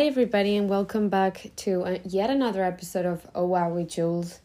Hi, 0.00 0.06
everybody, 0.06 0.56
and 0.56 0.66
welcome 0.66 1.10
back 1.10 1.50
to 1.56 1.82
uh, 1.82 1.98
yet 2.06 2.30
another 2.30 2.64
episode 2.64 3.04
of 3.04 3.28
Oh 3.34 3.44
Wow 3.44 3.68
with 3.68 3.90
Jules. 3.90 4.40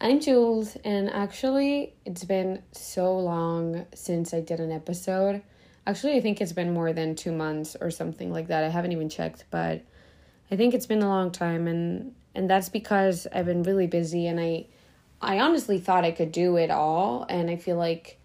I'm 0.00 0.20
Jules, 0.20 0.76
and 0.84 1.10
actually, 1.10 1.94
it's 2.04 2.22
been 2.22 2.62
so 2.70 3.18
long 3.18 3.84
since 3.96 4.32
I 4.32 4.40
did 4.40 4.60
an 4.60 4.70
episode. 4.70 5.42
Actually, 5.88 6.14
I 6.14 6.20
think 6.20 6.40
it's 6.40 6.52
been 6.52 6.72
more 6.72 6.92
than 6.92 7.16
two 7.16 7.32
months 7.32 7.76
or 7.80 7.90
something 7.90 8.32
like 8.32 8.46
that. 8.46 8.62
I 8.62 8.68
haven't 8.68 8.92
even 8.92 9.08
checked, 9.08 9.46
but 9.50 9.82
I 10.52 10.56
think 10.56 10.72
it's 10.72 10.86
been 10.86 11.02
a 11.02 11.08
long 11.08 11.32
time, 11.32 11.66
and 11.66 12.14
and 12.36 12.48
that's 12.48 12.68
because 12.68 13.26
I've 13.34 13.46
been 13.46 13.64
really 13.64 13.88
busy, 13.88 14.28
and 14.28 14.38
I, 14.38 14.66
I 15.20 15.40
honestly 15.40 15.80
thought 15.80 16.04
I 16.04 16.12
could 16.12 16.30
do 16.30 16.54
it 16.58 16.70
all, 16.70 17.26
and 17.28 17.50
I 17.50 17.56
feel 17.56 17.76
like 17.76 18.20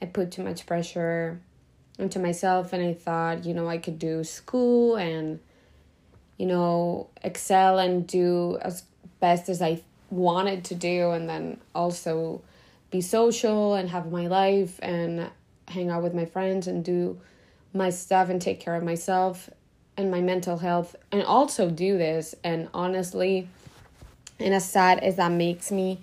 I 0.00 0.06
put 0.06 0.30
too 0.30 0.44
much 0.44 0.64
pressure 0.64 1.40
into 1.98 2.20
myself, 2.20 2.72
and 2.72 2.84
I 2.84 2.94
thought, 2.94 3.44
you 3.44 3.52
know, 3.52 3.68
I 3.68 3.78
could 3.78 3.98
do 3.98 4.22
school 4.22 4.94
and 4.94 5.40
you 6.38 6.46
know, 6.46 7.08
excel 7.22 7.78
and 7.78 8.06
do 8.06 8.58
as 8.62 8.84
best 9.20 9.48
as 9.48 9.60
I 9.60 9.82
wanted 10.10 10.64
to 10.64 10.74
do, 10.74 11.10
and 11.10 11.28
then 11.28 11.58
also 11.74 12.40
be 12.90 13.00
social 13.00 13.74
and 13.74 13.90
have 13.90 14.10
my 14.10 14.26
life 14.26 14.78
and 14.82 15.30
hang 15.66 15.90
out 15.90 16.02
with 16.02 16.14
my 16.14 16.24
friends 16.24 16.66
and 16.66 16.84
do 16.84 17.20
my 17.74 17.90
stuff 17.90 18.30
and 18.30 18.40
take 18.40 18.60
care 18.60 18.74
of 18.74 18.82
myself 18.82 19.50
and 19.98 20.10
my 20.10 20.20
mental 20.20 20.58
health 20.58 20.96
and 21.12 21.22
also 21.22 21.68
do 21.68 21.98
this. 21.98 22.34
And 22.42 22.68
honestly 22.72 23.48
and 24.40 24.54
as 24.54 24.68
sad 24.68 24.98
as 25.00 25.16
that 25.16 25.32
makes 25.32 25.70
me 25.70 25.98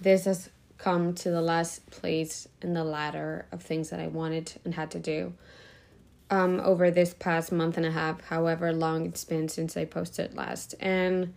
this 0.00 0.24
has 0.24 0.50
come 0.76 1.14
to 1.14 1.30
the 1.30 1.40
last 1.40 1.88
place 1.90 2.46
in 2.62 2.74
the 2.74 2.84
ladder 2.84 3.46
of 3.50 3.62
things 3.62 3.90
that 3.90 3.98
I 3.98 4.06
wanted 4.06 4.52
and 4.64 4.74
had 4.74 4.90
to 4.92 4.98
do 4.98 5.32
um, 6.30 6.60
over 6.60 6.90
this 6.90 7.14
past 7.14 7.52
month 7.52 7.76
and 7.76 7.86
a 7.86 7.90
half, 7.90 8.20
however 8.22 8.72
long 8.72 9.06
it's 9.06 9.24
been 9.24 9.48
since 9.48 9.76
I 9.76 9.84
posted 9.84 10.34
last. 10.34 10.74
And 10.80 11.34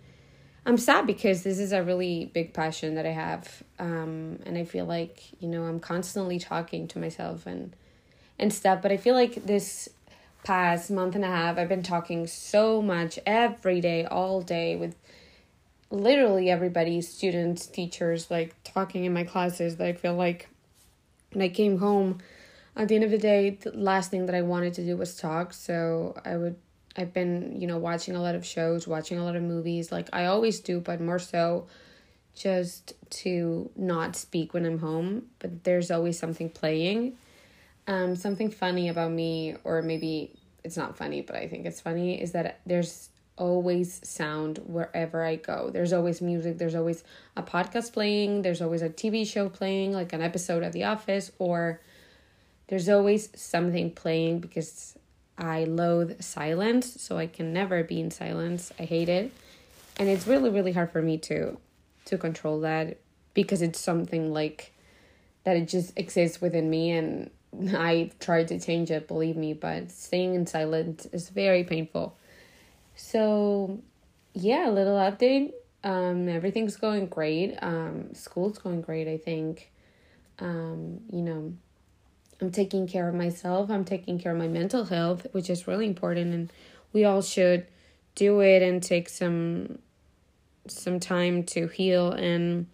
I'm 0.65 0.77
sad 0.77 1.07
because 1.07 1.43
this 1.43 1.59
is 1.59 1.71
a 1.71 1.83
really 1.83 2.25
big 2.25 2.53
passion 2.53 2.95
that 2.95 3.05
I 3.05 3.11
have. 3.11 3.63
Um, 3.79 4.39
and 4.45 4.57
I 4.57 4.63
feel 4.63 4.85
like, 4.85 5.23
you 5.39 5.47
know, 5.47 5.63
I'm 5.63 5.79
constantly 5.79 6.39
talking 6.39 6.87
to 6.89 6.99
myself 6.99 7.45
and 7.45 7.75
and 8.37 8.53
stuff. 8.53 8.81
But 8.81 8.91
I 8.91 8.97
feel 8.97 9.15
like 9.15 9.45
this 9.45 9.87
past 10.43 10.89
month 10.89 11.15
and 11.15 11.23
a 11.23 11.27
half 11.27 11.57
I've 11.57 11.69
been 11.69 11.83
talking 11.83 12.25
so 12.25 12.81
much 12.81 13.19
every 13.25 13.79
day, 13.79 14.05
all 14.05 14.41
day 14.41 14.75
with 14.75 14.95
literally 15.91 16.49
everybody, 16.49 17.01
students, 17.01 17.67
teachers, 17.67 18.31
like 18.31 18.55
talking 18.63 19.05
in 19.05 19.13
my 19.13 19.23
classes 19.23 19.77
that 19.77 19.87
I 19.87 19.93
feel 19.93 20.15
like 20.15 20.49
when 21.31 21.43
I 21.43 21.49
came 21.49 21.77
home 21.77 22.19
at 22.75 22.87
the 22.87 22.95
end 22.95 23.03
of 23.03 23.11
the 23.11 23.17
day, 23.17 23.51
the 23.51 23.71
last 23.71 24.11
thing 24.11 24.25
that 24.27 24.35
I 24.35 24.41
wanted 24.41 24.73
to 24.75 24.85
do 24.85 24.95
was 24.97 25.15
talk. 25.15 25.53
So 25.53 26.15
I 26.23 26.37
would, 26.37 26.55
I've 26.95 27.13
been, 27.13 27.59
you 27.59 27.67
know, 27.67 27.77
watching 27.77 28.15
a 28.15 28.21
lot 28.21 28.35
of 28.35 28.45
shows, 28.45 28.87
watching 28.87 29.19
a 29.19 29.25
lot 29.25 29.35
of 29.35 29.43
movies, 29.43 29.91
like 29.91 30.09
I 30.13 30.25
always 30.25 30.59
do, 30.59 30.79
but 30.79 31.01
more 31.01 31.19
so 31.19 31.67
just 32.33 32.93
to 33.09 33.69
not 33.75 34.15
speak 34.15 34.53
when 34.53 34.65
I'm 34.65 34.79
home. 34.79 35.27
But 35.39 35.63
there's 35.63 35.91
always 35.91 36.17
something 36.17 36.49
playing. 36.49 37.17
Um, 37.87 38.15
something 38.15 38.49
funny 38.49 38.89
about 38.89 39.11
me, 39.11 39.55
or 39.63 39.81
maybe 39.81 40.35
it's 40.63 40.77
not 40.77 40.97
funny, 40.97 41.21
but 41.21 41.35
I 41.35 41.47
think 41.47 41.65
it's 41.65 41.81
funny, 41.81 42.21
is 42.21 42.31
that 42.31 42.61
there's 42.65 43.09
always 43.37 43.99
sound 44.07 44.59
wherever 44.65 45.23
I 45.23 45.35
go. 45.35 45.71
There's 45.71 45.93
always 45.93 46.21
music, 46.21 46.57
there's 46.57 46.75
always 46.75 47.03
a 47.35 47.41
podcast 47.41 47.91
playing, 47.91 48.43
there's 48.43 48.61
always 48.61 48.81
a 48.81 48.89
TV 48.89 49.25
show 49.25 49.49
playing, 49.49 49.93
like 49.93 50.13
an 50.13 50.21
episode 50.21 50.63
of 50.63 50.73
The 50.73 50.83
Office, 50.83 51.31
or 51.39 51.81
there's 52.71 52.87
always 52.87 53.29
something 53.35 53.91
playing 53.91 54.39
because 54.39 54.97
I 55.37 55.65
loathe 55.65 56.21
silence, 56.21 57.01
so 57.01 57.17
I 57.17 57.27
can 57.27 57.51
never 57.51 57.83
be 57.83 57.99
in 57.99 58.11
silence. 58.11 58.71
I 58.79 58.83
hate 58.83 59.09
it. 59.09 59.33
And 59.99 60.07
it's 60.07 60.25
really 60.25 60.49
really 60.49 60.71
hard 60.71 60.89
for 60.89 61.01
me 61.01 61.17
to 61.17 61.57
to 62.05 62.17
control 62.17 62.61
that 62.61 62.97
because 63.33 63.61
it's 63.61 63.77
something 63.77 64.31
like 64.31 64.71
that 65.43 65.57
it 65.57 65.67
just 65.67 65.99
exists 65.99 66.39
within 66.39 66.69
me 66.69 66.91
and 66.91 67.29
I 67.75 68.11
tried 68.21 68.47
to 68.47 68.59
change 68.59 68.89
it, 68.89 69.05
believe 69.05 69.35
me, 69.35 69.51
but 69.51 69.91
staying 69.91 70.35
in 70.35 70.47
silence 70.47 71.05
is 71.07 71.27
very 71.27 71.65
painful. 71.65 72.15
So, 72.95 73.81
yeah, 74.33 74.69
a 74.69 74.71
little 74.71 74.95
update. 74.95 75.51
Um, 75.83 76.29
everything's 76.29 76.77
going 76.77 77.07
great. 77.07 77.57
Um, 77.61 78.13
school's 78.13 78.59
going 78.59 78.79
great, 78.81 79.09
I 79.09 79.17
think. 79.17 79.71
Um, 80.39 81.01
you 81.11 81.21
know, 81.21 81.53
I'm 82.41 82.51
taking 82.51 82.87
care 82.87 83.07
of 83.07 83.13
myself. 83.13 83.69
I'm 83.69 83.85
taking 83.85 84.19
care 84.19 84.31
of 84.31 84.37
my 84.37 84.47
mental 84.47 84.85
health, 84.85 85.27
which 85.31 85.49
is 85.49 85.67
really 85.67 85.85
important 85.85 86.33
and 86.33 86.51
we 86.93 87.05
all 87.05 87.21
should 87.21 87.67
do 88.15 88.41
it 88.41 88.61
and 88.61 88.81
take 88.81 89.09
some 89.09 89.79
some 90.67 90.99
time 90.99 91.43
to 91.43 91.67
heal 91.67 92.11
and 92.11 92.67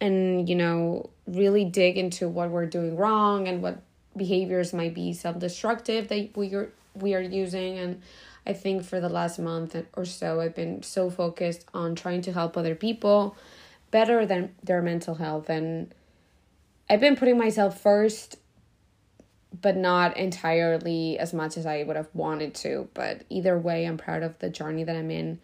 and 0.00 0.48
you 0.48 0.56
know 0.56 1.10
really 1.26 1.64
dig 1.64 1.96
into 1.96 2.28
what 2.28 2.50
we're 2.50 2.66
doing 2.66 2.96
wrong 2.96 3.46
and 3.46 3.62
what 3.62 3.80
behaviors 4.16 4.72
might 4.72 4.94
be 4.94 5.12
self-destructive 5.12 6.08
that 6.08 6.36
we 6.36 6.52
are 6.54 6.72
we 6.94 7.14
are 7.14 7.20
using 7.20 7.78
and 7.78 8.02
I 8.46 8.52
think 8.52 8.84
for 8.84 9.00
the 9.00 9.08
last 9.08 9.38
month 9.38 9.76
or 9.96 10.04
so 10.04 10.40
I've 10.40 10.56
been 10.56 10.82
so 10.82 11.08
focused 11.08 11.64
on 11.72 11.94
trying 11.94 12.22
to 12.22 12.32
help 12.32 12.56
other 12.56 12.74
people 12.74 13.36
better 13.90 14.26
than 14.26 14.54
their 14.62 14.82
mental 14.82 15.14
health 15.14 15.48
and 15.48 15.94
I've 16.90 17.00
been 17.00 17.16
putting 17.16 17.38
myself 17.38 17.80
first 17.80 18.36
but 19.62 19.76
not 19.76 20.16
entirely 20.16 21.18
as 21.18 21.32
much 21.32 21.56
as 21.56 21.64
I 21.64 21.84
would 21.84 21.96
have 21.96 22.08
wanted 22.12 22.54
to. 22.56 22.88
But 22.92 23.22
either 23.30 23.58
way, 23.58 23.86
I'm 23.86 23.96
proud 23.96 24.22
of 24.22 24.38
the 24.40 24.50
journey 24.50 24.84
that 24.84 24.96
I'm 24.96 25.10
in. 25.10 25.40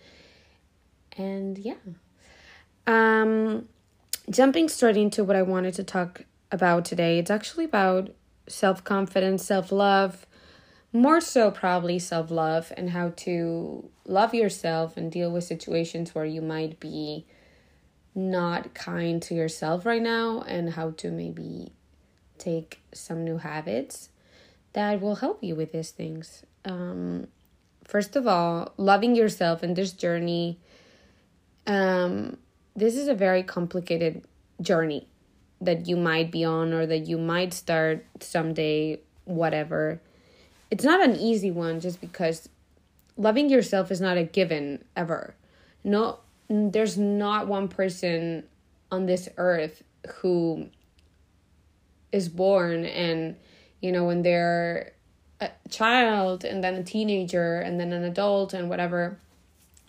And 1.17 1.57
yeah. 1.57 1.75
Um 2.87 3.69
jumping 4.31 4.69
straight 4.69 4.97
into 4.97 5.25
what 5.25 5.37
I 5.37 5.43
wanted 5.43 5.75
to 5.75 5.85
talk 5.85 6.25
about 6.53 6.85
today. 6.85 7.19
It's 7.19 7.31
actually 7.31 7.65
about 7.65 8.11
self-confidence, 8.47 9.45
self-love, 9.45 10.27
more 10.93 11.21
so 11.21 11.51
probably 11.51 11.99
self-love 11.99 12.73
and 12.77 12.91
how 12.91 13.13
to 13.17 13.91
love 14.07 14.35
yourself 14.35 14.97
and 14.97 15.13
deal 15.13 15.31
with 15.31 15.45
situations 15.45 16.15
where 16.15 16.25
you 16.25 16.41
might 16.41 16.81
be 16.81 17.27
not 18.15 18.75
kind 18.75 19.23
to 19.23 19.35
yourself 19.35 19.87
right 19.87 20.03
now 20.03 20.43
and 20.43 20.71
how 20.71 20.91
to 20.91 21.11
maybe 21.11 21.73
take 22.39 22.81
some 22.93 23.25
new 23.25 23.39
habits 23.39 24.09
that 24.73 25.01
will 25.01 25.17
help 25.17 25.43
you 25.43 25.55
with 25.55 25.73
these 25.73 25.91
things. 25.91 26.45
Um, 26.65 27.29
first 27.85 28.17
of 28.17 28.27
all, 28.27 28.73
loving 28.77 29.17
yourself 29.17 29.65
in 29.65 29.75
this 29.75 29.93
journey. 29.93 30.59
Um, 31.67 32.39
this 32.77 32.97
is 32.97 33.09
a 33.09 33.15
very 33.15 33.43
complicated 33.43 34.25
journey 34.61 35.07
that 35.61 35.89
you 35.89 35.97
might 35.97 36.31
be 36.31 36.45
on 36.45 36.73
or 36.73 36.87
that 36.87 37.07
you 37.07 37.19
might 37.19 37.53
start 37.53 38.05
someday, 38.21 39.01
whatever. 39.25 40.01
It's 40.71 40.85
not 40.85 41.03
an 41.03 41.17
easy 41.17 41.51
one 41.51 41.81
just 41.81 42.01
because 42.01 42.49
loving 43.17 43.49
yourself 43.49 43.91
is 43.91 44.01
not 44.01 44.17
a 44.17 44.25
given 44.25 44.85
ever. 44.97 45.35
No, 45.83 46.21
there's 46.49 46.97
not 46.97 47.49
one 47.49 47.69
person 47.69 48.45
on 48.91 49.07
this 49.07 49.29
earth 49.37 49.83
who 50.17 50.69
is 52.13 52.29
born 52.29 52.85
and 52.85 53.37
you 53.81 53.93
know 53.93 54.05
when 54.05 54.23
they're 54.23 54.93
a 55.41 55.51
child 55.71 56.45
and 56.45 56.65
then 56.65 56.75
a 56.75 56.83
teenager 56.83 57.61
and 57.61 57.79
then 57.79 57.93
an 57.93 58.05
adult 58.05 58.53
and 58.53 58.69
whatever 58.69 59.19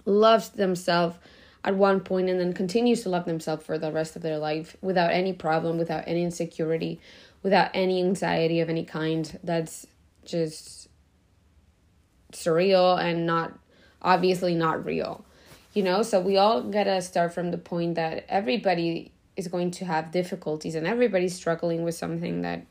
loves 0.06 0.50
themselves 0.50 1.18
at 1.64 1.76
one 1.76 2.00
point 2.00 2.30
and 2.30 2.40
then 2.40 2.54
continues 2.54 3.04
to 3.04 3.10
love 3.10 3.26
themselves 3.26 3.66
for 3.66 3.78
the 3.78 3.92
rest 3.92 4.16
of 4.16 4.22
their 4.22 4.38
life 4.38 4.76
without 4.82 5.12
any 5.12 5.34
problem 5.34 5.78
without 5.78 6.04
any 6.08 6.24
insecurity 6.24 7.00
without 7.42 7.72
any 7.74 8.02
anxiety 8.02 8.60
of 8.60 8.70
any 8.70 8.84
kind. 8.84 9.40
That's 9.44 9.88
just 10.26 10.90
surreal 12.34 13.02
and 13.02 13.26
not 13.26 13.58
obviously 14.02 14.56
not 14.56 14.86
real 14.86 15.26
you 15.74 15.84
know? 15.84 16.02
So 16.02 16.20
we 16.20 16.38
all 16.38 16.62
gotta 16.62 17.02
start 17.02 17.34
from 17.34 17.52
the 17.52 17.58
point 17.58 17.96
that 17.96 18.26
everybody 18.28 19.12
is 19.40 19.48
going 19.48 19.72
to 19.72 19.86
have 19.86 20.12
difficulties 20.12 20.76
and 20.76 20.86
everybody's 20.86 21.36
struggling 21.36 21.84
with 21.84 21.96
something 21.96 22.42
that 22.42 22.66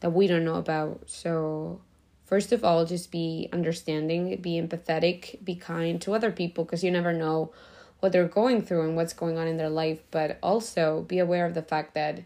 that 0.00 0.10
we 0.10 0.26
don't 0.26 0.44
know 0.44 0.56
about. 0.56 1.02
So 1.06 1.80
first 2.24 2.52
of 2.52 2.64
all 2.64 2.84
just 2.86 3.10
be 3.10 3.48
understanding 3.52 4.40
be 4.40 4.60
empathetic 4.60 5.44
be 5.44 5.54
kind 5.54 6.00
to 6.02 6.14
other 6.14 6.32
people 6.32 6.64
because 6.64 6.82
you 6.82 6.90
never 6.90 7.12
know 7.12 7.52
what 8.00 8.12
they're 8.12 8.28
going 8.28 8.62
through 8.62 8.82
and 8.86 8.96
what's 8.96 9.12
going 9.12 9.36
on 9.38 9.46
in 9.46 9.56
their 9.56 9.74
life. 9.82 10.00
But 10.10 10.38
also 10.42 11.02
be 11.02 11.18
aware 11.18 11.46
of 11.46 11.54
the 11.54 11.62
fact 11.62 11.94
that 11.94 12.22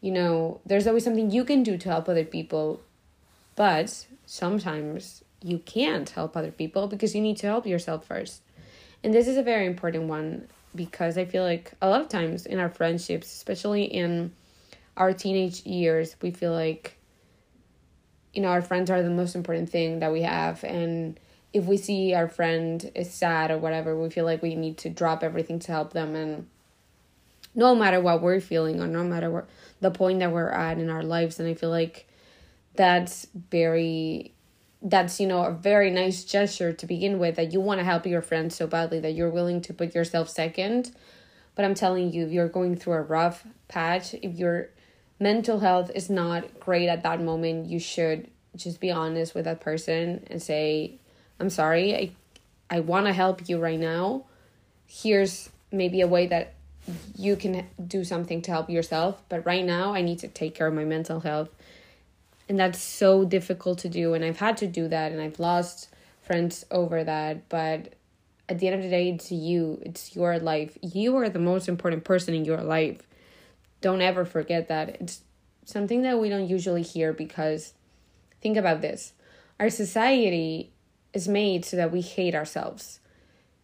you 0.00 0.12
know 0.12 0.60
there's 0.64 0.86
always 0.86 1.04
something 1.04 1.30
you 1.30 1.44
can 1.44 1.62
do 1.62 1.76
to 1.76 1.88
help 1.88 2.08
other 2.08 2.24
people 2.24 2.80
but 3.56 4.06
sometimes 4.26 5.24
you 5.42 5.58
can't 5.58 6.08
help 6.10 6.36
other 6.36 6.50
people 6.50 6.86
because 6.86 7.14
you 7.14 7.20
need 7.20 7.36
to 7.38 7.46
help 7.46 7.66
yourself 7.66 8.06
first. 8.06 8.42
And 9.02 9.14
this 9.14 9.26
is 9.26 9.36
a 9.36 9.42
very 9.42 9.66
important 9.66 10.04
one 10.04 10.48
because 10.74 11.18
I 11.18 11.24
feel 11.24 11.42
like 11.42 11.72
a 11.80 11.88
lot 11.88 12.00
of 12.00 12.08
times 12.08 12.46
in 12.46 12.58
our 12.58 12.68
friendships, 12.68 13.32
especially 13.32 13.84
in 13.84 14.32
our 14.96 15.12
teenage 15.12 15.64
years, 15.64 16.16
we 16.22 16.30
feel 16.30 16.52
like 16.52 16.96
you 18.32 18.42
know 18.42 18.48
our 18.48 18.62
friends 18.62 18.90
are 18.90 19.02
the 19.02 19.10
most 19.10 19.34
important 19.34 19.70
thing 19.70 20.00
that 20.00 20.12
we 20.12 20.22
have. 20.22 20.62
And 20.64 21.18
if 21.52 21.64
we 21.64 21.76
see 21.76 22.14
our 22.14 22.28
friend 22.28 22.90
is 22.94 23.12
sad 23.12 23.50
or 23.50 23.58
whatever, 23.58 23.98
we 23.98 24.10
feel 24.10 24.24
like 24.24 24.42
we 24.42 24.54
need 24.54 24.78
to 24.78 24.90
drop 24.90 25.22
everything 25.22 25.58
to 25.60 25.72
help 25.72 25.92
them. 25.92 26.14
And 26.14 26.46
no 27.54 27.74
matter 27.74 28.00
what 28.00 28.22
we're 28.22 28.40
feeling 28.40 28.80
or 28.80 28.86
no 28.86 29.02
matter 29.02 29.30
what 29.30 29.48
the 29.80 29.90
point 29.90 30.20
that 30.20 30.32
we're 30.32 30.50
at 30.50 30.78
in 30.78 30.90
our 30.90 31.02
lives 31.02 31.40
and 31.40 31.48
I 31.48 31.54
feel 31.54 31.70
like 31.70 32.06
that's 32.74 33.26
very 33.50 34.32
that's 34.82 35.20
you 35.20 35.26
know 35.26 35.44
a 35.44 35.52
very 35.52 35.90
nice 35.90 36.24
gesture 36.24 36.72
to 36.72 36.86
begin 36.86 37.18
with 37.18 37.36
that 37.36 37.52
you 37.52 37.60
want 37.60 37.78
to 37.80 37.84
help 37.84 38.06
your 38.06 38.22
friend 38.22 38.52
so 38.52 38.66
badly 38.66 39.00
that 39.00 39.12
you're 39.12 39.30
willing 39.30 39.60
to 39.62 39.74
put 39.74 39.94
yourself 39.94 40.28
second. 40.28 40.92
But 41.54 41.64
i'm 41.64 41.74
telling 41.74 42.12
you 42.12 42.26
if 42.26 42.32
you're 42.32 42.48
going 42.48 42.76
through 42.76 42.94
a 42.94 43.02
rough 43.02 43.46
patch. 43.68 44.14
If 44.14 44.36
your 44.36 44.70
mental 45.18 45.60
health 45.60 45.90
is 45.94 46.08
not 46.08 46.60
great 46.60 46.88
at 46.88 47.02
that 47.02 47.20
moment 47.20 47.66
you 47.66 47.78
should 47.78 48.28
just 48.56 48.80
be 48.80 48.90
honest 48.90 49.34
with 49.34 49.44
that 49.44 49.60
person 49.60 50.26
and 50.28 50.42
say 50.42 50.94
i'm 51.38 51.50
sorry 51.50 51.94
i 51.94 52.10
i 52.70 52.80
want 52.80 53.06
to 53.06 53.12
help 53.12 53.48
you 53.48 53.58
right 53.58 53.80
now. 53.80 54.24
Here's 54.86 55.50
maybe 55.70 56.00
a 56.00 56.08
way 56.08 56.26
that 56.26 56.54
you 57.14 57.36
can 57.36 57.66
do 57.86 58.02
something 58.02 58.42
to 58.42 58.50
help 58.50 58.70
yourself 58.70 59.22
but 59.28 59.44
right 59.44 59.64
now 59.64 59.92
i 59.94 60.00
need 60.00 60.18
to 60.18 60.26
take 60.26 60.54
care 60.54 60.66
of 60.66 60.74
my 60.74 60.84
mental 60.84 61.20
health 61.20 61.50
and 62.50 62.58
that's 62.58 62.82
so 62.82 63.24
difficult 63.24 63.78
to 63.78 63.88
do 63.88 64.12
and 64.12 64.22
i've 64.22 64.40
had 64.40 64.58
to 64.58 64.66
do 64.66 64.88
that 64.88 65.10
and 65.12 65.22
i've 65.22 65.40
lost 65.40 65.88
friends 66.20 66.66
over 66.70 67.02
that 67.02 67.48
but 67.48 67.94
at 68.50 68.58
the 68.58 68.66
end 68.66 68.76
of 68.76 68.82
the 68.82 68.90
day 68.90 69.08
it's 69.08 69.30
you 69.30 69.80
it's 69.82 70.14
your 70.14 70.38
life. 70.38 70.76
You 70.82 71.16
are 71.16 71.28
the 71.28 71.38
most 71.38 71.68
important 71.68 72.02
person 72.04 72.34
in 72.34 72.44
your 72.44 72.60
life. 72.60 73.06
Don't 73.80 74.02
ever 74.02 74.24
forget 74.24 74.66
that. 74.68 75.00
It's 75.00 75.22
something 75.64 76.02
that 76.02 76.18
we 76.18 76.28
don't 76.28 76.48
usually 76.48 76.82
hear 76.82 77.12
because 77.12 77.72
think 78.42 78.56
about 78.56 78.80
this. 78.80 79.12
Our 79.60 79.70
society 79.70 80.72
is 81.14 81.28
made 81.28 81.64
so 81.64 81.76
that 81.76 81.92
we 81.92 82.00
hate 82.00 82.34
ourselves. 82.34 82.98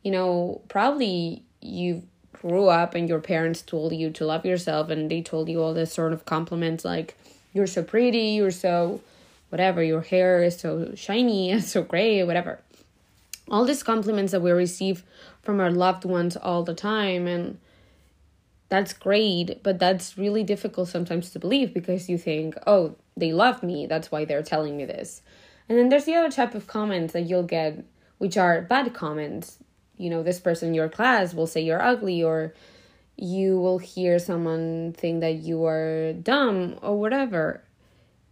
You 0.04 0.12
know 0.12 0.60
probably 0.68 1.42
you 1.60 2.04
grew 2.32 2.68
up 2.68 2.94
and 2.94 3.08
your 3.08 3.20
parents 3.20 3.62
told 3.62 3.92
you 3.92 4.10
to 4.10 4.24
love 4.24 4.46
yourself 4.46 4.88
and 4.88 5.10
they 5.10 5.20
told 5.20 5.48
you 5.48 5.60
all 5.60 5.74
this 5.74 5.92
sort 5.92 6.12
of 6.12 6.24
compliments 6.26 6.84
like 6.84 7.18
you're 7.56 7.66
so 7.66 7.82
pretty, 7.82 8.36
you're 8.36 8.50
so 8.50 9.00
whatever, 9.48 9.82
your 9.82 10.02
hair 10.02 10.42
is 10.42 10.58
so 10.58 10.92
shiny 10.94 11.50
and 11.52 11.64
so 11.64 11.82
gray, 11.82 12.22
whatever. 12.22 12.60
All 13.50 13.64
these 13.64 13.82
compliments 13.82 14.32
that 14.32 14.42
we 14.42 14.50
receive 14.50 15.04
from 15.42 15.60
our 15.60 15.70
loved 15.70 16.04
ones 16.04 16.36
all 16.36 16.64
the 16.64 16.74
time 16.74 17.26
and 17.26 17.58
that's 18.68 18.92
great, 18.92 19.62
but 19.62 19.78
that's 19.78 20.18
really 20.18 20.42
difficult 20.42 20.88
sometimes 20.88 21.30
to 21.30 21.38
believe 21.38 21.72
because 21.72 22.08
you 22.08 22.18
think, 22.18 22.56
oh, 22.66 22.96
they 23.16 23.32
love 23.32 23.62
me, 23.62 23.86
that's 23.86 24.10
why 24.10 24.24
they're 24.24 24.42
telling 24.42 24.76
me 24.76 24.84
this. 24.84 25.22
And 25.68 25.78
then 25.78 25.88
there's 25.88 26.04
the 26.04 26.14
other 26.14 26.30
type 26.30 26.54
of 26.54 26.66
comments 26.66 27.12
that 27.12 27.22
you'll 27.22 27.44
get, 27.44 27.84
which 28.18 28.36
are 28.36 28.62
bad 28.62 28.92
comments. 28.92 29.58
You 29.96 30.10
know, 30.10 30.22
this 30.22 30.40
person 30.40 30.68
in 30.68 30.74
your 30.74 30.88
class 30.88 31.32
will 31.32 31.46
say 31.46 31.60
you're 31.60 31.82
ugly, 31.82 32.22
or 32.22 32.54
you 33.16 33.58
will 33.58 33.78
hear 33.78 34.18
someone 34.18 34.94
think 34.96 35.20
that 35.20 35.36
you 35.36 35.64
are 35.64 36.12
dumb 36.12 36.78
or 36.82 36.98
whatever. 36.98 37.62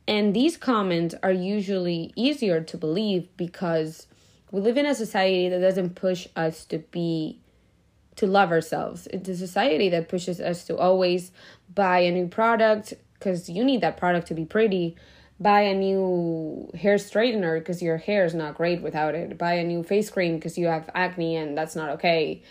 And 0.06 0.34
these 0.34 0.56
comments 0.56 1.14
are 1.22 1.32
usually 1.32 2.12
easier 2.14 2.60
to 2.60 2.76
believe 2.76 3.28
because 3.36 4.06
we 4.50 4.60
live 4.60 4.76
in 4.76 4.86
a 4.86 4.94
society 4.94 5.48
that 5.48 5.60
doesn't 5.60 5.94
push 5.94 6.28
us 6.36 6.64
to 6.66 6.78
be 6.78 7.40
to 8.16 8.26
love 8.26 8.52
ourselves. 8.52 9.08
It's 9.08 9.28
a 9.28 9.36
society 9.36 9.88
that 9.88 10.08
pushes 10.08 10.40
us 10.40 10.64
to 10.66 10.76
always 10.76 11.32
buy 11.74 12.00
a 12.00 12.12
new 12.12 12.28
product 12.28 12.94
because 13.14 13.48
you 13.48 13.64
need 13.64 13.80
that 13.80 13.96
product 13.96 14.28
to 14.28 14.34
be 14.34 14.44
pretty. 14.44 14.96
Buy 15.40 15.62
a 15.62 15.74
new 15.74 16.70
hair 16.74 16.96
straightener 16.96 17.58
because 17.58 17.82
your 17.82 17.96
hair 17.96 18.24
is 18.24 18.34
not 18.34 18.54
great 18.54 18.82
without 18.82 19.16
it. 19.16 19.36
Buy 19.36 19.54
a 19.54 19.64
new 19.64 19.82
face 19.82 20.10
cream 20.10 20.36
because 20.36 20.56
you 20.56 20.66
have 20.66 20.88
acne 20.94 21.34
and 21.34 21.58
that's 21.58 21.74
not 21.74 21.88
okay 21.90 22.42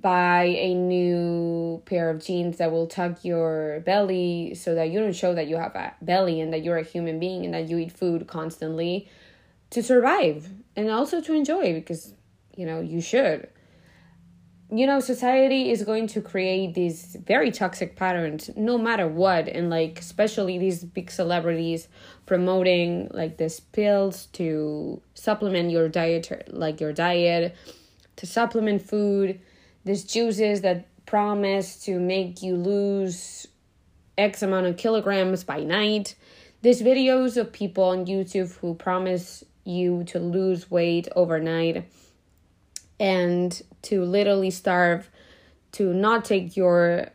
buy 0.00 0.44
a 0.44 0.74
new 0.74 1.82
pair 1.84 2.10
of 2.10 2.24
jeans 2.24 2.58
that 2.58 2.72
will 2.72 2.86
tuck 2.86 3.24
your 3.24 3.80
belly 3.80 4.54
so 4.54 4.74
that 4.74 4.90
you 4.90 5.00
don't 5.00 5.14
show 5.14 5.34
that 5.34 5.46
you 5.46 5.56
have 5.56 5.74
a 5.74 5.94
belly 6.00 6.40
and 6.40 6.52
that 6.52 6.62
you're 6.62 6.78
a 6.78 6.84
human 6.84 7.18
being 7.18 7.44
and 7.44 7.54
that 7.54 7.68
you 7.68 7.78
eat 7.78 7.92
food 7.92 8.26
constantly 8.26 9.08
to 9.70 9.82
survive 9.82 10.48
and 10.76 10.90
also 10.90 11.20
to 11.20 11.34
enjoy 11.34 11.72
because 11.74 12.14
you 12.56 12.66
know 12.66 12.80
you 12.80 13.00
should. 13.00 13.48
You 14.72 14.86
know 14.86 15.00
society 15.00 15.70
is 15.70 15.82
going 15.82 16.06
to 16.08 16.20
create 16.20 16.74
these 16.74 17.16
very 17.26 17.50
toxic 17.50 17.96
patterns 17.96 18.50
no 18.56 18.78
matter 18.78 19.08
what. 19.08 19.48
And 19.48 19.68
like 19.68 19.98
especially 19.98 20.58
these 20.58 20.84
big 20.84 21.10
celebrities 21.10 21.88
promoting 22.26 23.08
like 23.12 23.36
this 23.36 23.58
pills 23.58 24.26
to 24.34 25.02
supplement 25.14 25.70
your 25.70 25.88
diet 25.88 26.48
like 26.48 26.80
your 26.80 26.92
diet 26.92 27.56
to 28.16 28.26
supplement 28.26 28.82
food 28.82 29.40
these 29.84 30.04
juices 30.04 30.60
that 30.62 30.86
promise 31.06 31.84
to 31.84 31.98
make 31.98 32.42
you 32.42 32.56
lose 32.56 33.46
X 34.16 34.42
amount 34.42 34.66
of 34.66 34.76
kilograms 34.76 35.44
by 35.44 35.60
night. 35.62 36.14
These 36.62 36.82
videos 36.82 37.36
of 37.36 37.52
people 37.52 37.84
on 37.84 38.06
YouTube 38.06 38.54
who 38.58 38.74
promise 38.74 39.42
you 39.64 40.04
to 40.04 40.18
lose 40.18 40.70
weight 40.70 41.08
overnight 41.16 41.90
and 42.98 43.62
to 43.82 44.04
literally 44.04 44.50
starve, 44.50 45.08
to 45.72 45.92
not 45.94 46.24
take 46.24 46.56
your 46.56 47.08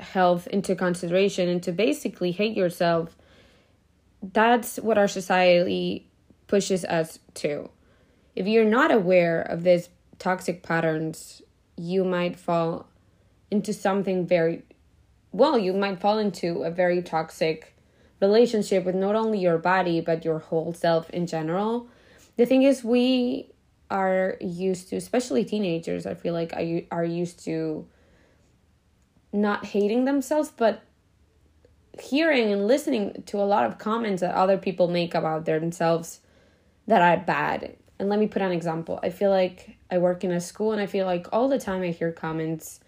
health 0.00 0.46
into 0.48 0.76
consideration 0.76 1.48
and 1.48 1.62
to 1.62 1.72
basically 1.72 2.30
hate 2.30 2.56
yourself. 2.56 3.16
That's 4.22 4.76
what 4.76 4.98
our 4.98 5.08
society 5.08 6.08
pushes 6.46 6.84
us 6.84 7.18
to. 7.34 7.70
If 8.36 8.46
you're 8.46 8.64
not 8.64 8.92
aware 8.92 9.40
of 9.40 9.62
these 9.62 9.88
toxic 10.18 10.62
patterns 10.62 11.42
you 11.78 12.04
might 12.04 12.38
fall 12.38 12.88
into 13.50 13.72
something 13.72 14.26
very 14.26 14.62
well, 15.32 15.58
you 15.58 15.72
might 15.72 16.00
fall 16.00 16.18
into 16.18 16.62
a 16.62 16.70
very 16.70 17.02
toxic 17.02 17.74
relationship 18.20 18.84
with 18.84 18.94
not 18.94 19.14
only 19.14 19.38
your 19.38 19.58
body 19.58 20.00
but 20.00 20.24
your 20.24 20.38
whole 20.38 20.72
self 20.72 21.08
in 21.10 21.26
general. 21.26 21.88
The 22.36 22.46
thing 22.46 22.62
is 22.62 22.82
we 22.84 23.50
are 23.90 24.36
used 24.40 24.90
to 24.90 24.96
especially 24.96 25.44
teenagers 25.44 26.04
I 26.04 26.12
feel 26.12 26.34
like 26.34 26.52
are 26.52 26.82
are 26.90 27.04
used 27.04 27.42
to 27.44 27.86
not 29.32 29.64
hating 29.64 30.04
themselves 30.04 30.52
but 30.54 30.82
hearing 32.00 32.52
and 32.52 32.66
listening 32.66 33.22
to 33.26 33.38
a 33.38 33.44
lot 33.44 33.64
of 33.64 33.78
comments 33.78 34.20
that 34.20 34.34
other 34.34 34.58
people 34.58 34.88
make 34.88 35.14
about 35.14 35.44
themselves 35.44 36.20
that 36.86 37.02
are 37.02 37.24
bad. 37.24 37.76
And 37.98 38.08
let 38.08 38.18
me 38.18 38.28
put 38.28 38.42
an 38.42 38.52
example. 38.52 39.00
I 39.02 39.10
feel 39.10 39.30
like 39.30 39.76
I 39.90 39.98
work 39.98 40.22
in 40.22 40.30
a 40.30 40.40
school 40.40 40.72
and 40.72 40.80
I 40.80 40.86
feel 40.86 41.06
like 41.06 41.26
all 41.32 41.48
the 41.48 41.58
time 41.58 41.82
I 41.82 41.88
hear 41.88 42.12
comments, 42.12 42.80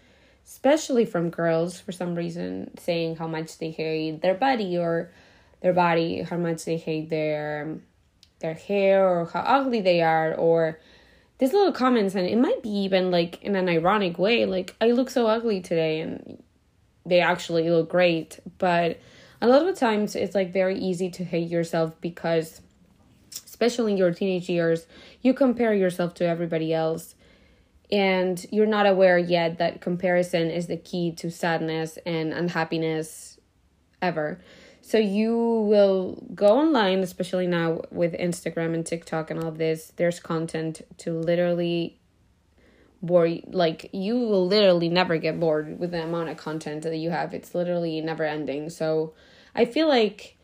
especially 0.47 1.05
from 1.05 1.31
girls 1.31 1.81
for 1.81 1.93
some 1.93 2.15
reason, 2.15 2.71
saying 2.79 3.17
how 3.17 3.27
much 3.27 3.59
they 3.59 3.71
hate 3.71 4.23
their 4.23 4.35
body 4.35 4.79
or 4.79 5.11
their 5.63 5.73
body, 5.73 6.23
how 6.23 6.37
much 6.37 6.65
they 6.65 6.77
hate 6.77 7.11
their 7.11 7.79
their 8.41 8.55
hair 8.55 9.07
or 9.07 9.27
how 9.27 9.41
ugly 9.41 9.81
they 9.81 10.01
are 10.01 10.35
or 10.35 10.79
these 11.39 11.53
little 11.53 11.73
comments 11.73 12.15
and 12.15 12.27
it 12.27 12.39
might 12.39 12.63
be 12.63 12.71
even 12.71 13.11
like 13.11 13.43
in 13.43 13.55
an 13.55 13.69
ironic 13.69 14.19
way 14.19 14.45
like 14.45 14.75
I 14.81 14.91
look 14.93 15.11
so 15.11 15.27
ugly 15.27 15.61
today 15.61 16.01
and 16.01 16.43
they 17.07 17.21
actually 17.21 17.69
look 17.71 17.91
great 17.91 18.41
but 18.59 18.99
a 19.41 19.47
lot 19.47 19.67
of 19.67 19.77
times 19.77 20.15
it's 20.15 20.35
like 20.35 20.53
very 20.53 20.79
easy 20.79 21.11
to 21.11 21.25
hate 21.25 21.49
yourself 21.49 21.99
because 22.01 22.61
especially 23.61 23.93
in 23.93 23.99
your 23.99 24.13
teenage 24.13 24.49
years, 24.49 24.87
you 25.21 25.35
compare 25.35 25.75
yourself 25.75 26.15
to 26.15 26.25
everybody 26.25 26.73
else 26.73 27.15
and 27.93 28.47
you're 28.51 28.65
not 28.67 28.87
aware 28.87 29.19
yet 29.19 29.59
that 29.59 29.83
comparison 29.83 30.51
is 30.51 30.67
the 30.67 30.79
key 30.79 31.13
to 31.13 31.31
sadness 31.31 31.99
and 32.07 32.33
unhappiness 32.33 33.39
ever. 34.01 34.41
So 34.81 34.97
you 34.97 35.37
will 35.37 36.27
go 36.35 36.59
online, 36.59 37.01
especially 37.01 37.47
now 37.47 37.83
with 37.91 38.15
Instagram 38.15 38.73
and 38.73 38.87
TikTok 38.87 39.31
and 39.31 39.45
all 39.45 39.51
this, 39.51 39.93
there's 39.97 40.21
content 40.21 40.81
to 40.99 41.13
literally 41.19 42.01
bore 43.03 43.27
you. 43.27 43.43
Like 43.47 43.91
you 43.93 44.21
will 44.21 44.47
literally 44.47 44.89
never 44.89 45.19
get 45.19 45.39
bored 45.39 45.79
with 45.79 45.91
the 45.91 46.03
amount 46.03 46.31
of 46.31 46.39
content 46.39 46.85
that 46.85 46.97
you 46.97 47.11
have. 47.11 47.35
It's 47.35 47.55
literally 47.55 48.01
never 48.01 48.25
ending. 48.25 48.71
So 48.71 49.13
I 49.55 49.67
feel 49.67 49.87
like 49.87 50.39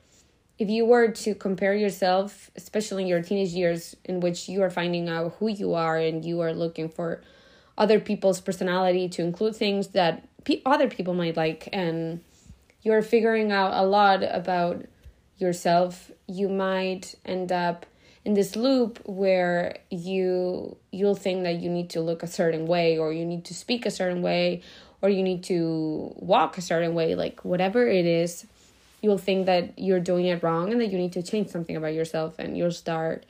if 0.59 0.71
you 0.71 0.87
were 0.87 1.09
to 1.09 1.35
compare 1.35 1.75
yourself, 1.75 2.51
especially 2.57 3.03
in 3.03 3.09
your 3.09 3.23
teenage 3.23 3.51
years, 3.51 3.95
in 4.05 4.21
which 4.21 4.49
you 4.49 4.63
are 4.63 4.71
finding 4.71 5.09
out 5.09 5.35
who 5.39 5.49
you 5.49 5.75
are 5.75 5.99
and 5.99 6.25
you 6.25 6.41
are 6.41 6.53
looking 6.53 6.89
for 6.89 7.21
other 7.77 8.01
people's 8.01 8.41
personality 8.41 9.09
to 9.09 9.23
include 9.23 9.55
things 9.55 9.89
that 9.89 10.27
pe- 10.45 10.63
other 10.65 10.89
people 10.89 11.13
might 11.13 11.37
like, 11.37 11.69
and 11.73 12.23
you're 12.83 13.03
figuring 13.03 13.53
out 13.53 13.73
a 13.75 13.85
lot 13.85 14.23
about 14.23 14.87
yourself, 15.37 16.11
you 16.27 16.49
might 16.49 17.15
end 17.27 17.53
up 17.53 17.85
in 18.25 18.35
this 18.35 18.57
loop 18.57 18.99
where 19.07 19.79
you 19.91 20.77
you'll 20.91 21.15
think 21.15 21.45
that 21.45 21.61
you 21.61 21.71
need 21.71 21.89
to 21.91 22.01
look 22.01 22.25
a 22.25 22.27
certain 22.27 22.67
way 22.67 22.99
or 22.99 23.13
you 23.13 23.25
need 23.25 23.45
to 23.45 23.55
speak 23.55 23.87
a 23.87 23.91
certain 23.91 24.21
way 24.21 24.63
or 25.01 25.09
you 25.09 25.23
need 25.23 25.45
to 25.45 26.13
walk 26.17 26.59
a 26.59 26.61
certain 26.61 26.93
way 26.93 27.15
like 27.15 27.45
whatever 27.45 27.87
it 27.87 28.05
is 28.05 28.45
you'll 29.07 29.19
think 29.19 29.47
that 29.47 29.79
you're 29.79 30.01
doing 30.01 30.27
it 30.27 30.43
wrong 30.43 30.73
and 30.73 30.81
that 30.81 30.89
you 30.89 30.99
need 30.99 31.13
to 31.13 31.23
change 31.23 31.49
something 31.49 31.77
about 31.77 31.95
yourself 31.95 32.41
and 32.41 32.59
you'll 32.59 32.73
start 32.73 33.25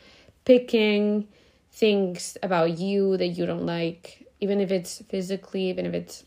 picking 0.47 1.29
things 1.71 2.39
about 2.43 2.79
you 2.79 3.19
that 3.19 3.27
you 3.27 3.45
don't 3.45 3.67
like, 3.67 4.27
even 4.41 4.59
if 4.59 4.71
it's 4.71 5.03
physically, 5.11 5.69
even 5.69 5.85
if 5.85 5.93
it's, 5.93 6.25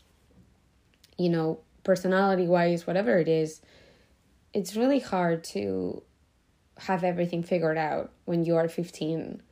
you 1.18 1.28
know, 1.28 1.58
personality 1.82 2.46
wise, 2.46 2.86
whatever 2.86 3.18
it 3.18 3.26
is, 3.26 3.60
it's 4.54 4.76
really 4.76 5.00
hard 5.00 5.42
to 5.42 6.00
have 6.78 7.02
everything 7.02 7.42
figured 7.42 7.76
out 7.76 8.12
when 8.26 8.44
you 8.44 8.54
are 8.54 8.68
15. 8.68 9.42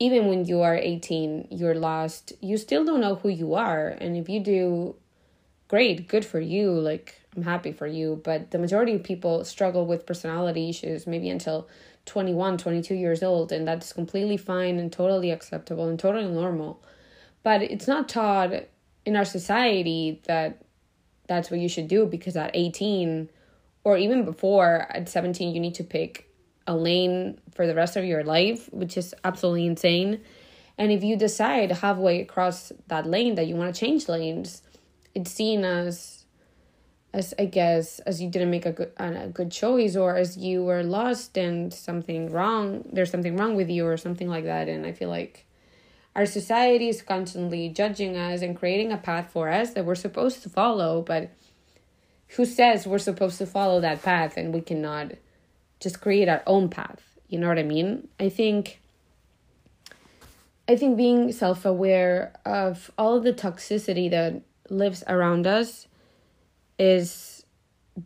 Even 0.00 0.26
when 0.26 0.44
you 0.44 0.60
are 0.62 0.74
18, 0.74 1.46
you're 1.52 1.76
lost. 1.76 2.32
You 2.40 2.56
still 2.56 2.84
don't 2.84 3.00
know 3.00 3.14
who 3.14 3.28
you 3.28 3.54
are. 3.54 3.90
And 3.90 4.16
if 4.16 4.28
you 4.28 4.40
do, 4.40 4.96
great, 5.68 6.08
good 6.08 6.24
for 6.24 6.40
you. 6.40 6.72
Like, 6.72 7.20
I'm 7.36 7.42
happy 7.42 7.72
for 7.72 7.86
you. 7.86 8.20
But 8.22 8.50
the 8.50 8.58
majority 8.58 8.94
of 8.94 9.02
people 9.02 9.44
struggle 9.44 9.86
with 9.86 10.06
personality 10.06 10.68
issues 10.70 11.06
maybe 11.06 11.28
until 11.28 11.68
21, 12.06 12.58
22 12.58 12.94
years 12.94 13.22
old. 13.22 13.52
And 13.52 13.66
that's 13.66 13.92
completely 13.92 14.36
fine 14.36 14.78
and 14.78 14.92
totally 14.92 15.30
acceptable 15.30 15.88
and 15.88 15.98
totally 15.98 16.28
normal. 16.28 16.82
But 17.42 17.62
it's 17.62 17.88
not 17.88 18.08
taught 18.08 18.52
in 19.04 19.16
our 19.16 19.24
society 19.24 20.20
that 20.26 20.62
that's 21.26 21.50
what 21.50 21.60
you 21.60 21.68
should 21.68 21.88
do 21.88 22.06
because 22.06 22.36
at 22.36 22.50
18 22.54 23.30
or 23.82 23.96
even 23.96 24.24
before 24.24 24.86
at 24.90 25.08
17 25.08 25.54
you 25.54 25.60
need 25.60 25.74
to 25.74 25.84
pick 25.84 26.28
a 26.66 26.74
lane 26.74 27.38
for 27.54 27.66
the 27.66 27.74
rest 27.74 27.96
of 27.96 28.04
your 28.04 28.24
life 28.24 28.68
which 28.72 28.96
is 28.96 29.14
absolutely 29.24 29.66
insane 29.66 30.20
and 30.76 30.90
if 30.90 31.04
you 31.04 31.16
decide 31.16 31.70
halfway 31.70 32.20
across 32.20 32.72
that 32.88 33.06
lane 33.06 33.34
that 33.34 33.46
you 33.46 33.54
want 33.54 33.74
to 33.74 33.78
change 33.78 34.08
lanes 34.08 34.62
it's 35.14 35.30
seen 35.30 35.64
as 35.64 36.23
as 37.14 37.32
i 37.38 37.44
guess 37.44 38.00
as 38.00 38.20
you 38.20 38.28
didn't 38.28 38.50
make 38.50 38.66
a 38.66 38.72
good 38.72 38.92
a 38.98 39.28
good 39.28 39.50
choice 39.50 39.94
or 39.96 40.16
as 40.16 40.36
you 40.36 40.64
were 40.64 40.82
lost 40.82 41.38
and 41.38 41.72
something 41.72 42.30
wrong 42.30 42.84
there's 42.92 43.10
something 43.10 43.36
wrong 43.36 43.54
with 43.54 43.70
you 43.70 43.86
or 43.86 43.96
something 43.96 44.28
like 44.28 44.44
that. 44.44 44.68
And 44.68 44.84
i 44.84 44.92
feel 44.92 45.08
like 45.08 45.46
our 46.16 46.26
society 46.26 46.88
is 46.88 47.02
constantly 47.02 47.68
judging 47.68 48.16
us 48.16 48.42
and 48.42 48.56
creating 48.56 48.92
a 48.92 48.96
path 48.96 49.30
for 49.32 49.48
us 49.48 49.70
that 49.70 49.84
we're 49.84 49.96
supposed 49.96 50.42
to 50.44 50.48
follow. 50.48 51.02
But 51.02 51.30
who 52.36 52.44
says 52.44 52.86
we're 52.86 52.98
supposed 52.98 53.38
to 53.38 53.46
follow 53.46 53.80
that 53.80 54.02
path 54.02 54.36
and 54.36 54.54
we 54.54 54.60
cannot 54.60 55.12
just 55.80 56.00
create 56.00 56.28
our 56.28 56.42
own 56.46 56.68
path? 56.68 57.02
You 57.28 57.38
know 57.38 57.48
what 57.48 57.58
i 57.58 57.64
mean? 57.64 58.08
I 58.20 58.28
think 58.28 58.80
i 60.68 60.76
think 60.76 60.96
being 60.96 61.32
self-aware 61.32 62.32
of 62.46 62.90
all 62.96 63.20
the 63.20 63.32
toxicity 63.32 64.10
that 64.10 64.40
lives 64.70 65.04
around 65.08 65.46
us 65.46 65.86
is 66.78 67.44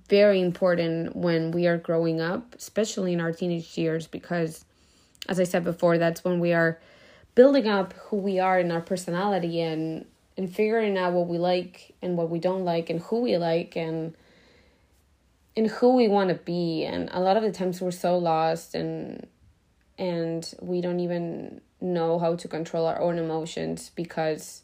very 0.09 0.41
important 0.41 1.17
when 1.17 1.51
we 1.51 1.67
are 1.67 1.79
growing 1.79 2.21
up 2.21 2.55
especially 2.55 3.13
in 3.13 3.21
our 3.21 3.33
teenage 3.33 3.79
years 3.79 4.07
because 4.07 4.65
as 5.29 5.41
i 5.41 5.45
said 5.45 5.65
before 5.65 5.97
that's 5.97 6.23
when 6.25 6.41
we 6.41 6.53
are 6.53 6.79
building 7.35 7.67
up 7.67 7.95
who 7.95 8.17
we 8.17 8.39
are 8.39 8.59
in 8.59 8.71
our 8.71 8.81
personality 8.81 9.61
and 9.61 10.05
and 10.39 10.55
figuring 10.55 10.97
out 10.97 11.13
what 11.13 11.27
we 11.27 11.37
like 11.37 11.95
and 12.01 12.17
what 12.17 12.31
we 12.31 12.39
don't 12.39 12.65
like 12.65 12.89
and 12.91 13.01
who 13.01 13.21
we 13.21 13.37
like 13.37 13.77
and 13.77 14.15
and 15.59 15.67
who 15.67 15.97
we 15.97 16.07
want 16.07 16.29
to 16.29 16.37
be. 16.37 16.85
And 16.85 17.11
a 17.13 17.21
lot 17.21 17.37
of 17.37 17.43
the 17.43 17.51
times 17.51 17.81
we're 17.81 17.91
so 17.91 18.17
lost 18.17 18.75
and 18.75 19.27
and 19.99 20.55
we 20.63 20.81
don't 20.81 21.01
even 21.01 21.61
know 21.81 22.21
how 22.21 22.37
to 22.37 22.47
control 22.47 22.87
our 22.87 23.01
own 23.01 23.19
emotions 23.19 23.91
because 23.97 24.63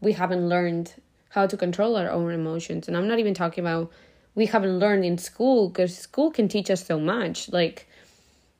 we 0.00 0.12
haven't 0.12 0.48
learned 0.48 0.94
how 1.32 1.46
to 1.46 1.56
control 1.56 1.96
our 1.96 2.10
own 2.10 2.30
emotions 2.30 2.88
and 2.88 2.96
i'm 2.96 3.08
not 3.08 3.18
even 3.18 3.34
talking 3.34 3.62
about 3.64 3.90
we 4.34 4.46
haven't 4.46 4.78
learned 4.78 5.04
in 5.04 5.18
school 5.18 5.68
because 5.68 5.96
school 5.96 6.30
can 6.30 6.48
teach 6.48 6.70
us 6.70 6.86
so 6.86 6.98
much 6.98 7.50
like 7.50 7.86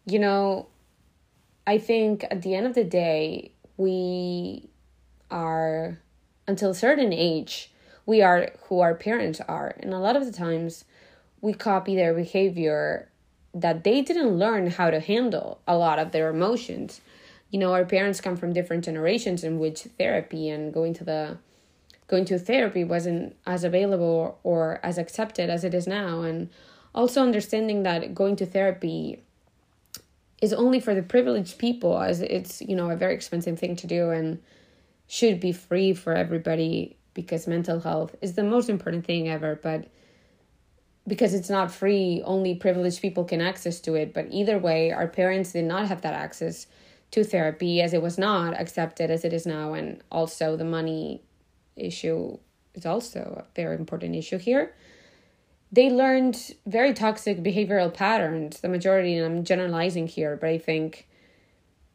you 0.05 0.19
know 0.19 0.67
I 1.67 1.79
think 1.79 2.25
at 2.31 2.43
the 2.43 2.55
end 2.55 2.67
of 2.67 2.75
the 2.75 2.85
day, 2.85 3.53
we 3.77 4.69
are, 5.31 5.99
until 6.49 6.71
a 6.71 6.75
certain 6.75 7.13
age, 7.13 7.71
we 8.05 8.21
are 8.21 8.51
who 8.65 8.81
our 8.81 8.95
parents 8.95 9.41
are. 9.47 9.77
And 9.79 9.95
a 9.95 9.99
lot 9.99 10.17
of 10.17 10.27
the 10.27 10.33
times, 10.33 10.85
we 11.41 11.53
copy 11.53 11.95
their 11.95 12.15
behavior 12.15 13.09
that 13.55 13.85
they 13.85 14.01
didn't 14.01 14.39
learn 14.39 14.69
how 14.69 14.91
to 14.91 14.99
handle 14.99 15.61
a 15.69 15.77
lot 15.77 15.99
of 15.99 16.11
their 16.11 16.31
emotions. 16.31 17.01
You 17.51 17.61
know, 17.61 17.73
our 17.75 17.85
parents 17.85 18.21
come 18.21 18.37
from 18.37 18.53
different 18.53 18.85
generations 18.85 19.45
in 19.45 19.59
which 19.59 19.83
therapy 19.99 20.49
and 20.49 20.73
going 20.73 20.95
to 20.95 21.05
the 21.05 21.39
going 22.09 22.25
to 22.27 22.39
therapy 22.39 22.85
wasn't 22.85 23.37
as 23.47 23.65
available 23.65 24.39
or 24.43 24.81
as 24.83 24.99
accepted 24.99 25.49
as 25.49 25.65
it 25.65 25.75
is 25.75 25.87
now. 25.87 26.23
And 26.23 26.51
also 26.95 27.23
understanding 27.23 27.83
that 27.85 28.15
going 28.15 28.37
to 28.37 28.47
therapy 28.47 29.23
is 30.41 30.53
only 30.53 30.81
for 30.81 30.95
the 30.95 31.03
privileged 31.03 31.57
people 31.59 31.99
as 31.99 32.21
it's 32.21 32.61
you 32.61 32.75
know 32.75 32.91
a 32.91 32.97
very 32.97 33.15
expensive 33.15 33.59
thing 33.59 33.77
to 33.77 33.87
do 33.87 34.11
and 34.11 34.41
should 35.07 35.39
be 35.41 35.53
free 35.53 35.95
for 35.95 36.15
everybody 36.15 36.97
because 37.15 37.47
mental 37.47 37.81
health 37.81 38.17
is 38.21 38.35
the 38.35 38.43
most 38.43 38.69
important 38.69 39.05
thing 39.05 39.29
ever. 39.29 39.59
But 39.63 39.87
because 41.07 41.35
it's 41.35 41.51
not 41.51 41.71
free 41.71 42.23
only 42.25 42.55
privileged 42.55 43.01
people 43.01 43.25
can 43.25 43.41
access 43.41 43.81
to 43.81 43.95
it. 43.95 44.15
But 44.15 44.29
either 44.31 44.59
way 44.59 44.93
our 44.93 45.09
parents 45.09 45.53
did 45.53 45.65
not 45.65 45.89
have 45.89 46.03
that 46.03 46.15
access 46.15 46.67
to 47.11 47.25
therapy 47.25 47.83
as 47.83 47.93
it 47.93 48.03
was 48.03 48.19
not 48.19 48.59
accepted 48.59 49.11
as 49.11 49.25
it 49.25 49.33
is 49.33 49.47
now. 49.47 49.75
And 49.75 50.01
also 50.11 50.57
the 50.57 50.65
money 50.65 51.23
issue 51.77 52.39
is 52.75 52.87
also 52.87 53.45
a 53.45 53.55
very 53.55 53.77
important 53.77 54.15
issue 54.15 54.39
here. 54.39 54.75
They 55.71 55.89
learned 55.89 56.55
very 56.67 56.93
toxic 56.93 57.43
behavioral 57.43 57.93
patterns 57.93 58.61
the 58.61 58.69
majority 58.69 59.17
and 59.17 59.25
i'm 59.25 59.45
generalizing 59.45 60.07
here 60.07 60.37
but 60.37 60.51
i 60.51 60.59
think 60.59 61.09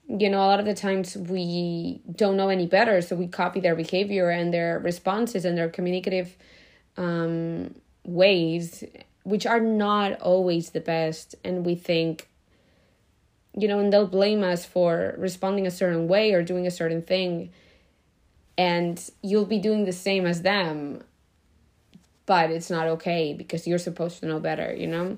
you 0.08 0.30
know 0.30 0.40
a 0.40 0.48
lot 0.48 0.60
of 0.60 0.66
the 0.66 0.74
times 0.74 1.16
we 1.16 2.02
don't 2.16 2.38
know 2.38 2.50
any 2.50 2.66
better 2.66 3.02
so 3.02 3.16
we 3.16 3.28
copy 3.28 3.60
their 3.60 3.76
behavior 3.76 4.30
and 4.30 4.54
their 4.54 4.80
responses 4.80 5.46
and 5.46 5.58
their 5.58 5.70
communicative 5.70 6.36
um, 6.98 7.76
ways 8.04 8.84
which 9.24 9.46
are 9.46 9.60
not 9.60 10.20
always 10.22 10.72
the 10.72 10.80
best 10.80 11.36
and 11.44 11.66
we 11.66 11.76
think 11.76 12.30
you 13.56 13.68
know 13.68 13.80
and 13.80 13.92
they'll 13.92 14.08
blame 14.08 14.44
us 14.44 14.66
for 14.66 15.14
responding 15.18 15.68
a 15.68 15.72
certain 15.72 16.08
way 16.08 16.34
or 16.34 16.42
doing 16.42 16.66
a 16.66 16.72
certain 16.72 17.02
thing 17.02 17.52
and 18.58 19.10
you'll 19.22 19.46
be 19.46 19.60
doing 19.60 19.86
the 19.86 19.94
same 19.94 20.26
as 20.26 20.42
them 20.42 21.04
but 22.28 22.52
it's 22.52 22.70
not 22.70 22.88
okay 22.88 23.34
because 23.34 23.66
you're 23.66 23.80
supposed 23.80 24.20
to 24.20 24.28
know 24.28 24.40
better, 24.40 24.76
you 24.76 24.86
know? 24.86 25.18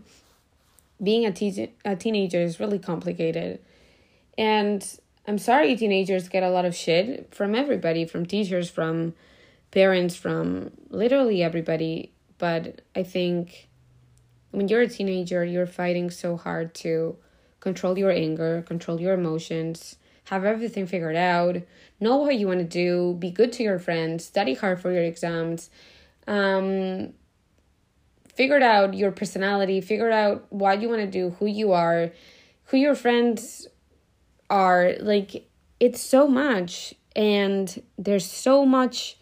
Being 1.02 1.26
a, 1.26 1.32
te- 1.32 1.74
a 1.84 1.96
teenager 1.96 2.40
is 2.40 2.60
really 2.60 2.80
complicated. 2.80 3.60
And 4.38 4.86
I'm 5.28 5.40
sorry 5.40 5.76
teenagers 5.76 6.30
get 6.30 6.44
a 6.44 6.52
lot 6.52 6.66
of 6.66 6.76
shit 6.76 7.34
from 7.34 7.56
everybody, 7.56 8.06
from 8.06 8.28
teachers, 8.28 8.70
from 8.70 9.16
parents, 9.72 10.16
from 10.16 10.70
literally 10.90 11.42
everybody. 11.42 12.12
But 12.38 12.82
I 12.96 13.02
think 13.02 13.70
when 14.52 14.68
you're 14.68 14.82
a 14.82 14.88
teenager, 14.88 15.44
you're 15.44 15.66
fighting 15.66 16.12
so 16.12 16.38
hard 16.38 16.76
to 16.76 17.18
control 17.60 17.98
your 17.98 18.12
anger, 18.12 18.62
control 18.62 19.02
your 19.02 19.16
emotions, 19.16 19.96
have 20.30 20.46
everything 20.46 20.86
figured 20.86 21.16
out, 21.16 21.58
know 22.00 22.18
what 22.18 22.36
you 22.36 22.46
want 22.46 22.60
to 22.60 22.64
do, 22.64 23.16
be 23.18 23.32
good 23.32 23.52
to 23.52 23.64
your 23.64 23.80
friends, 23.80 24.24
study 24.24 24.54
hard 24.54 24.80
for 24.80 24.92
your 24.92 25.02
exams, 25.02 25.72
um, 26.28 27.14
figured 28.36 28.62
out 28.62 28.94
your 28.94 29.12
personality, 29.12 29.82
figured 29.82 30.14
out 30.14 30.46
what 30.50 30.84
you 30.84 30.88
want 30.88 31.02
to 31.02 31.08
do, 31.08 31.32
who 31.40 31.48
you 31.48 31.72
are, 31.72 32.12
who 32.66 32.78
your 32.78 32.94
friends 32.94 33.68
are. 34.52 34.94
Like, 35.00 35.48
it's 35.80 36.00
so 36.00 36.28
much, 36.28 36.94
and 37.16 37.82
there's 37.98 38.26
so 38.26 38.68
much. 38.68 39.18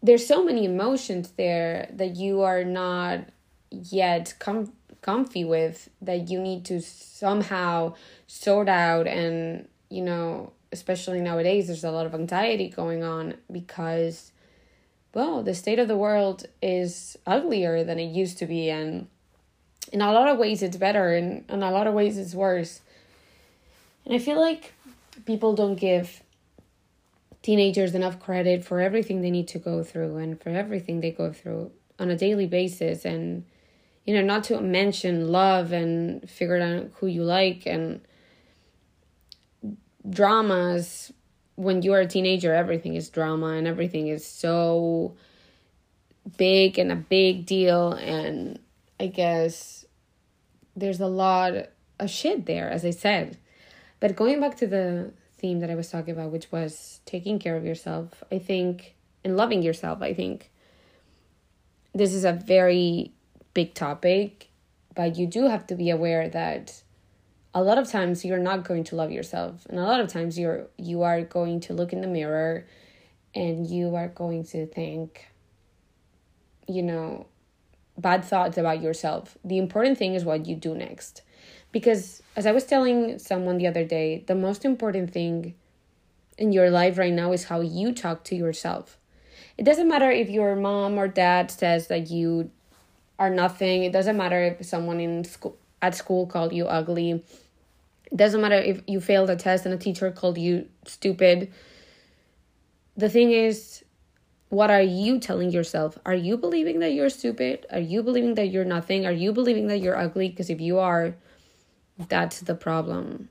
There's 0.00 0.24
so 0.24 0.44
many 0.44 0.64
emotions 0.64 1.32
there 1.36 1.90
that 1.94 2.14
you 2.14 2.42
are 2.42 2.62
not 2.62 3.24
yet 3.70 4.34
com- 4.38 4.72
comfy 5.02 5.44
with 5.44 5.88
that 6.00 6.30
you 6.30 6.40
need 6.40 6.64
to 6.66 6.80
somehow 6.80 7.94
sort 8.30 8.68
out 8.68 9.06
and 9.08 9.66
you 9.88 10.02
know 10.02 10.52
especially 10.70 11.20
nowadays 11.20 11.66
there's 11.66 11.82
a 11.82 11.90
lot 11.90 12.06
of 12.06 12.14
anxiety 12.14 12.68
going 12.68 13.02
on 13.02 13.34
because 13.50 14.30
well, 15.12 15.42
the 15.42 15.54
state 15.54 15.78
of 15.78 15.88
the 15.88 15.96
world 15.96 16.46
is 16.62 17.16
uglier 17.26 17.82
than 17.82 17.98
it 17.98 18.12
used 18.12 18.38
to 18.38 18.46
be, 18.46 18.70
and 18.70 19.08
in 19.92 20.00
a 20.00 20.12
lot 20.12 20.28
of 20.28 20.38
ways 20.38 20.62
it's 20.62 20.76
better, 20.76 21.14
and 21.14 21.44
in 21.48 21.62
a 21.62 21.70
lot 21.70 21.86
of 21.86 21.94
ways 21.94 22.16
it's 22.16 22.34
worse. 22.34 22.80
And 24.04 24.14
I 24.14 24.18
feel 24.18 24.40
like 24.40 24.72
people 25.26 25.54
don't 25.54 25.74
give 25.74 26.22
teenagers 27.42 27.94
enough 27.94 28.20
credit 28.20 28.64
for 28.64 28.80
everything 28.80 29.20
they 29.20 29.30
need 29.30 29.48
to 29.48 29.58
go 29.58 29.82
through 29.82 30.18
and 30.18 30.40
for 30.40 30.50
everything 30.50 31.00
they 31.00 31.10
go 31.10 31.32
through 31.32 31.70
on 31.98 32.10
a 32.10 32.16
daily 32.16 32.46
basis 32.46 33.06
and 33.06 33.44
you 34.04 34.14
know 34.14 34.20
not 34.20 34.44
to 34.44 34.60
mention 34.60 35.28
love 35.28 35.72
and 35.72 36.28
figure 36.28 36.60
out 36.60 36.90
who 36.96 37.06
you 37.06 37.22
like 37.24 37.64
and 37.64 38.02
dramas 40.08 41.12
when 41.56 41.82
you're 41.82 42.00
a 42.00 42.06
teenager, 42.06 42.54
everything 42.54 42.94
is 42.94 43.10
drama 43.10 43.48
and 43.48 43.66
everything 43.66 44.08
is 44.08 44.26
so 44.26 45.14
big 46.38 46.78
and 46.78 46.90
a 46.90 46.96
big 46.96 47.44
deal. 47.44 47.92
And 47.92 48.58
I 48.98 49.08
guess 49.08 49.84
there's 50.74 51.00
a 51.00 51.06
lot 51.06 51.52
of 51.98 52.10
shit 52.10 52.46
there, 52.46 52.70
as 52.70 52.84
I 52.84 52.90
said. 52.90 53.36
But 54.00 54.16
going 54.16 54.40
back 54.40 54.56
to 54.58 54.66
the 54.66 55.12
theme 55.36 55.60
that 55.60 55.70
I 55.70 55.74
was 55.74 55.90
talking 55.90 56.14
about, 56.14 56.30
which 56.30 56.50
was 56.50 57.00
taking 57.04 57.38
care 57.38 57.56
of 57.56 57.64
yourself, 57.66 58.22
I 58.32 58.38
think, 58.38 58.94
and 59.22 59.36
loving 59.36 59.62
yourself, 59.62 60.00
I 60.00 60.14
think 60.14 60.50
this 61.94 62.14
is 62.14 62.24
a 62.24 62.32
very 62.32 63.12
big 63.52 63.74
topic, 63.74 64.48
but 64.94 65.16
you 65.16 65.26
do 65.26 65.48
have 65.48 65.66
to 65.66 65.74
be 65.74 65.90
aware 65.90 66.28
that 66.30 66.82
a 67.54 67.62
lot 67.62 67.78
of 67.78 67.90
times 67.90 68.24
you're 68.24 68.38
not 68.38 68.64
going 68.64 68.84
to 68.84 68.96
love 68.96 69.10
yourself 69.10 69.66
and 69.68 69.78
a 69.78 69.82
lot 69.82 70.00
of 70.00 70.08
times 70.08 70.38
you're 70.38 70.66
you 70.76 71.02
are 71.02 71.22
going 71.22 71.60
to 71.60 71.72
look 71.72 71.92
in 71.92 72.00
the 72.00 72.06
mirror 72.06 72.66
and 73.34 73.66
you 73.66 73.94
are 73.94 74.08
going 74.08 74.44
to 74.44 74.66
think 74.66 75.28
you 76.68 76.82
know 76.82 77.26
bad 78.00 78.24
thoughts 78.24 78.56
about 78.56 78.80
yourself. 78.80 79.36
The 79.44 79.58
important 79.58 79.98
thing 79.98 80.14
is 80.14 80.24
what 80.24 80.46
you 80.46 80.56
do 80.56 80.74
next. 80.74 81.22
Because 81.72 82.22
as 82.36 82.46
i 82.46 82.52
was 82.52 82.64
telling 82.64 83.18
someone 83.18 83.58
the 83.58 83.66
other 83.66 83.84
day 83.84 84.24
the 84.26 84.34
most 84.34 84.64
important 84.64 85.12
thing 85.12 85.54
in 86.36 86.52
your 86.52 86.70
life 86.70 86.98
right 86.98 87.12
now 87.12 87.32
is 87.32 87.44
how 87.44 87.60
you 87.60 87.92
talk 87.92 88.24
to 88.24 88.34
yourself. 88.34 88.96
It 89.56 89.64
doesn't 89.64 89.88
matter 89.88 90.10
if 90.10 90.30
your 90.30 90.56
mom 90.56 90.98
or 90.98 91.06
dad 91.06 91.50
says 91.50 91.88
that 91.88 92.10
you 92.10 92.50
are 93.18 93.30
nothing. 93.30 93.84
It 93.84 93.92
doesn't 93.92 94.16
matter 94.16 94.42
if 94.42 94.66
someone 94.66 95.00
in 95.00 95.24
school 95.24 95.56
at 95.82 95.94
school 95.94 96.26
called 96.26 96.52
you 96.52 96.66
ugly 96.66 97.22
it 98.10 98.16
doesn't 98.16 98.40
matter 98.40 98.56
if 98.56 98.82
you 98.86 99.00
failed 99.00 99.30
a 99.30 99.36
test 99.36 99.64
and 99.64 99.74
a 99.74 99.78
teacher 99.78 100.10
called 100.10 100.38
you 100.38 100.68
stupid 100.84 101.52
the 102.96 103.08
thing 103.08 103.32
is 103.32 103.84
what 104.50 104.68
are 104.68 104.82
you 104.82 105.20
telling 105.20 105.52
yourself? 105.52 105.96
Are 106.04 106.14
you 106.14 106.36
believing 106.36 106.80
that 106.80 106.92
you're 106.92 107.08
stupid? 107.08 107.66
Are 107.70 107.78
you 107.78 108.02
believing 108.02 108.34
that 108.34 108.48
you're 108.48 108.64
nothing? 108.64 109.06
Are 109.06 109.12
you 109.12 109.32
believing 109.32 109.68
that 109.68 109.78
you're 109.78 109.96
ugly? 109.96 110.28
Because 110.28 110.50
if 110.50 110.60
you 110.60 110.80
are, 110.80 111.14
that's 112.08 112.40
the 112.40 112.56
problem. 112.56 113.28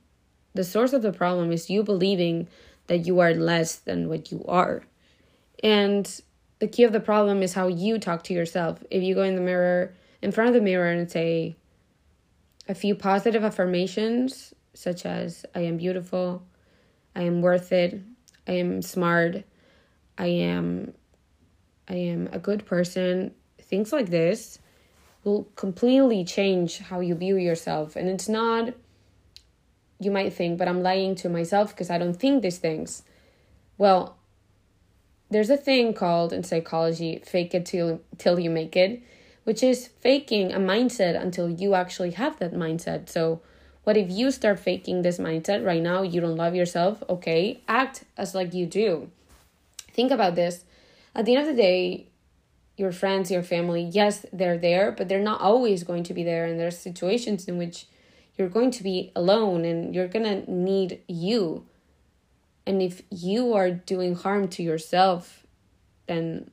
The 0.53 0.63
source 0.63 0.93
of 0.93 1.01
the 1.01 1.11
problem 1.11 1.51
is 1.51 1.69
you 1.69 1.83
believing 1.83 2.47
that 2.87 3.05
you 3.05 3.19
are 3.19 3.33
less 3.33 3.75
than 3.75 4.07
what 4.07 4.31
you 4.31 4.45
are. 4.47 4.83
And 5.61 6.09
the 6.59 6.67
key 6.67 6.83
of 6.83 6.93
the 6.93 7.01
problem 7.01 7.43
is 7.43 7.53
how 7.53 7.67
you 7.67 7.99
talk 7.99 8.23
to 8.23 8.33
yourself. 8.33 8.81
If 8.89 9.03
you 9.03 9.13
go 9.13 9.23
in 9.23 9.35
the 9.35 9.41
mirror, 9.41 9.93
in 10.21 10.31
front 10.31 10.47
of 10.47 10.53
the 10.53 10.61
mirror, 10.61 10.89
and 10.89 11.11
say 11.11 11.57
a 12.69 12.75
few 12.75 12.93
positive 12.93 13.43
affirmations, 13.43 14.53
such 14.75 15.05
as 15.05 15.43
I 15.55 15.61
am 15.61 15.77
beautiful, 15.77 16.43
I 17.15 17.23
am 17.23 17.41
worth 17.41 17.73
it, 17.73 17.99
I 18.47 18.53
am 18.53 18.81
smart, 18.83 19.43
I 20.17 20.27
am 20.27 20.93
I 21.89 21.95
am 21.95 22.29
a 22.31 22.37
good 22.37 22.67
person, 22.67 23.33
things 23.59 23.91
like 23.91 24.11
this 24.11 24.59
will 25.23 25.45
completely 25.55 26.23
change 26.23 26.77
how 26.77 26.99
you 26.99 27.15
view 27.15 27.35
yourself. 27.35 27.95
And 27.95 28.07
it's 28.07 28.29
not, 28.29 28.75
you 29.99 30.11
might 30.11 30.33
think, 30.33 30.59
but 30.59 30.67
I'm 30.67 30.83
lying 30.83 31.15
to 31.15 31.29
myself 31.29 31.71
because 31.71 31.89
I 31.89 31.97
don't 31.97 32.13
think 32.13 32.43
these 32.43 32.59
things. 32.59 33.01
Well, 33.79 34.17
there's 35.31 35.49
a 35.49 35.57
thing 35.57 35.95
called 35.95 36.31
in 36.31 36.43
psychology 36.43 37.23
fake 37.25 37.55
it 37.55 37.65
till 37.65 38.01
till 38.19 38.39
you 38.39 38.51
make 38.51 38.75
it 38.75 39.01
which 39.49 39.63
is 39.63 39.87
faking 39.87 40.51
a 40.53 40.59
mindset 40.59 41.19
until 41.19 41.49
you 41.49 41.73
actually 41.73 42.11
have 42.11 42.37
that 42.39 42.53
mindset 42.53 43.09
so 43.09 43.41
what 43.83 43.97
if 43.97 44.09
you 44.09 44.29
start 44.31 44.59
faking 44.59 45.01
this 45.01 45.17
mindset 45.17 45.65
right 45.65 45.81
now 45.81 46.01
you 46.01 46.21
don't 46.21 46.41
love 46.43 46.55
yourself 46.55 47.03
okay 47.09 47.59
act 47.67 48.03
as 48.17 48.35
like 48.35 48.53
you 48.53 48.65
do 48.65 49.09
think 49.93 50.11
about 50.11 50.35
this 50.35 50.65
at 51.15 51.25
the 51.25 51.35
end 51.35 51.49
of 51.49 51.55
the 51.55 51.61
day, 51.61 52.07
your 52.77 52.91
friends, 52.91 53.31
your 53.31 53.43
family, 53.43 53.81
yes, 53.81 54.25
they're 54.31 54.57
there, 54.57 54.91
but 54.91 55.09
they're 55.09 55.19
not 55.19 55.41
always 55.41 55.83
going 55.83 56.03
to 56.03 56.13
be 56.13 56.23
there. 56.23 56.45
And 56.45 56.59
there's 56.59 56.77
situations 56.77 57.45
in 57.45 57.57
which 57.57 57.87
you're 58.37 58.49
going 58.49 58.71
to 58.71 58.83
be 58.83 59.11
alone 59.15 59.65
and 59.65 59.93
you're 59.93 60.07
going 60.07 60.23
to 60.23 60.49
need 60.49 61.01
you. 61.07 61.65
And 62.65 62.81
if 62.81 63.01
you 63.09 63.53
are 63.53 63.71
doing 63.71 64.15
harm 64.15 64.47
to 64.49 64.63
yourself, 64.63 65.45
then 66.07 66.51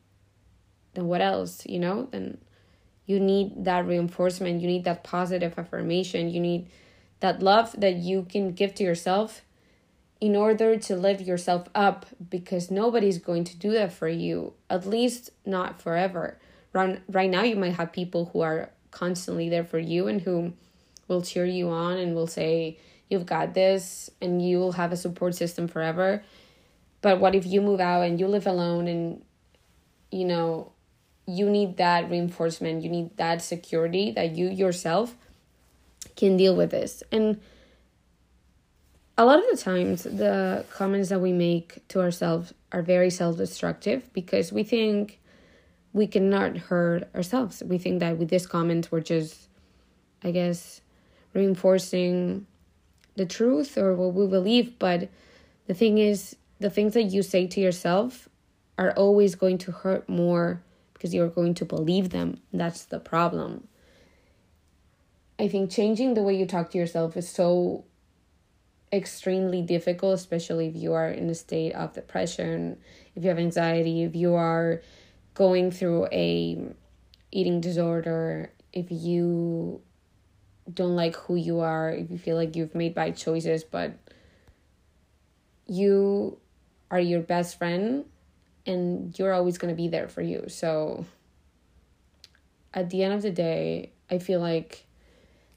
then 0.95 1.07
what 1.07 1.21
else, 1.21 1.65
you 1.67 1.79
know? 1.79 2.09
Then 2.11 2.39
you 3.07 3.21
need 3.21 3.64
that 3.64 3.87
reinforcement, 3.87 4.61
you 4.61 4.66
need 4.66 4.85
that 4.85 5.05
positive 5.05 5.59
affirmation, 5.59 6.29
you 6.29 6.40
need 6.40 6.69
that 7.21 7.42
love 7.42 7.75
that 7.79 7.97
you 7.97 8.27
can 8.29 8.53
give 8.53 8.75
to 8.75 8.85
yourself 8.85 9.42
in 10.21 10.35
order 10.35 10.77
to 10.77 10.97
lift 10.97 11.21
yourself 11.21 11.69
up 11.75 12.07
because 12.31 12.71
nobody's 12.71 13.19
going 13.19 13.45
to 13.45 13.57
do 13.57 13.71
that 13.73 13.92
for 13.92 14.09
you, 14.09 14.53
at 14.71 14.87
least 14.87 15.31
not 15.45 15.81
forever. 15.81 16.38
Right, 16.73 17.01
right 17.09 17.31
now, 17.31 17.42
you 17.42 17.57
might 17.57 17.75
have 17.75 17.92
people 17.92 18.31
who 18.33 18.40
are 18.40 18.71
constantly 18.90 19.49
there 19.49 19.64
for 19.64 19.79
you 19.79 20.09
and 20.09 20.21
who 20.21 20.53
will 21.09 21.23
cheer 21.23 21.47
you 21.47 21.69
on 21.69 21.99
and 21.99 22.14
will 22.14 22.27
say, 22.27 22.79
You've 23.09 23.27
got 23.27 23.55
this, 23.55 24.11
and 24.21 24.45
you 24.45 24.59
will 24.59 24.73
have 24.73 24.90
a 24.90 24.97
support 24.97 25.37
system 25.37 25.69
forever. 25.69 26.25
But 27.03 27.21
what 27.21 27.37
if 27.37 27.47
you 27.47 27.62
move 27.62 27.79
out 27.79 28.03
and 28.03 28.19
you 28.19 28.27
live 28.27 28.49
alone 28.49 28.88
and, 28.88 29.25
you 30.11 30.25
know, 30.25 30.73
you 31.27 31.51
need 31.51 31.77
that 31.77 32.09
reinforcement, 32.09 32.83
you 32.83 32.91
need 32.91 33.17
that 33.17 33.43
security 33.43 34.12
that 34.12 34.37
you 34.37 34.49
yourself 34.49 35.15
can 36.17 36.37
deal 36.37 36.55
with 36.57 36.71
this. 36.71 37.03
And 37.11 37.41
a 39.19 39.25
lot 39.25 39.39
of 39.39 39.45
the 39.51 39.57
times 39.57 40.03
the 40.05 40.65
comments 40.71 41.09
that 41.09 41.21
we 41.21 41.33
make 41.33 41.87
to 41.89 42.01
ourselves 42.01 42.53
are 42.73 42.83
very 42.83 43.11
self-destructive 43.11 44.12
because 44.12 44.53
we 44.53 44.62
think 44.62 45.21
we 45.93 46.07
cannot 46.07 46.57
hurt 46.57 47.09
ourselves 47.15 47.62
we 47.65 47.79
think 47.79 48.01
that 48.01 48.19
with 48.19 48.29
this 48.29 48.47
comment 48.47 48.89
we're 48.91 49.01
just 49.01 49.49
i 50.23 50.31
guess 50.31 50.83
reinforcing 51.33 52.47
the 53.15 53.25
truth 53.25 53.79
or 53.79 53.95
what 53.95 54.12
we 54.12 54.27
believe 54.27 54.79
but 54.79 55.09
the 55.67 55.75
thing 55.75 55.97
is 55.97 56.37
the 56.61 56.69
things 56.69 56.93
that 56.93 57.05
you 57.05 57.23
say 57.23 57.47
to 57.47 57.61
yourself 57.61 58.29
are 58.79 58.93
always 58.93 59.35
going 59.35 59.57
to 59.57 59.73
hurt 59.73 60.07
more 60.09 60.61
because 60.97 61.13
you're 61.13 61.29
going 61.29 61.53
to 61.53 61.65
believe 61.65 62.09
them. 62.09 62.41
That's 62.55 62.85
the 62.85 62.99
problem. 62.99 63.69
I 65.39 65.47
think 65.47 65.71
changing 65.71 66.15
the 66.15 66.23
way 66.23 66.35
you 66.35 66.47
talk 66.47 66.71
to 66.71 66.79
yourself 66.79 67.19
is 67.19 67.29
so 67.29 67.85
extremely 68.91 69.61
difficult, 69.61 70.15
especially 70.15 70.69
if 70.69 70.75
you 70.75 70.95
are 70.95 71.11
in 71.11 71.29
a 71.29 71.35
state 71.35 71.73
of 71.73 71.93
depression, 71.93 72.79
if 73.15 73.23
you 73.23 73.29
have 73.29 73.39
anxiety, 73.39 74.05
if 74.05 74.17
you 74.17 74.35
are 74.35 74.81
going 75.35 75.71
through 75.71 76.07
a 76.07 76.59
eating 77.31 77.61
disorder, 77.61 78.51
if 78.73 78.87
you 78.91 79.83
don't 80.73 80.97
like 80.97 81.15
who 81.17 81.37
you 81.37 81.61
are, 81.61 81.91
if 81.91 82.11
you 82.11 82.17
feel 82.17 82.37
like 82.37 82.57
you've 82.57 82.75
made 82.75 82.95
bad 82.95 83.19
choices, 83.19 83.65
but 83.65 83.93
you 85.67 86.39
are 86.91 87.01
your 87.01 87.21
best 87.21 87.59
friend 87.59 88.07
and 88.67 89.17
you're 89.19 89.33
always 89.33 89.59
going 89.59 89.73
to 89.73 89.77
be 89.77 89.89
there 89.89 90.09
for 90.09 90.23
you. 90.23 90.45
So 90.49 91.07
at 92.75 92.91
the 92.91 93.03
end 93.03 93.15
of 93.15 93.23
the 93.23 93.31
day, 93.31 93.91
I 94.11 94.19
feel 94.19 94.41
like 94.41 94.85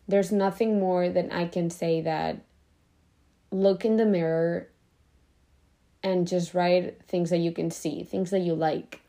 there's 0.08 0.32
nothing 0.32 0.80
more 0.80 1.10
than 1.10 1.32
I 1.32 1.48
can 1.48 1.70
say 1.70 2.02
that 2.02 2.42
look 3.52 3.86
in 3.86 3.98
the 3.98 4.06
mirror 4.06 4.68
and 6.04 6.28
just 6.28 6.54
write 6.54 7.02
things 7.08 7.30
that 7.30 7.38
you 7.38 7.52
can 7.52 7.72
see, 7.72 8.04
things 8.04 8.32
that 8.32 8.40
you 8.40 8.54
like, 8.54 9.02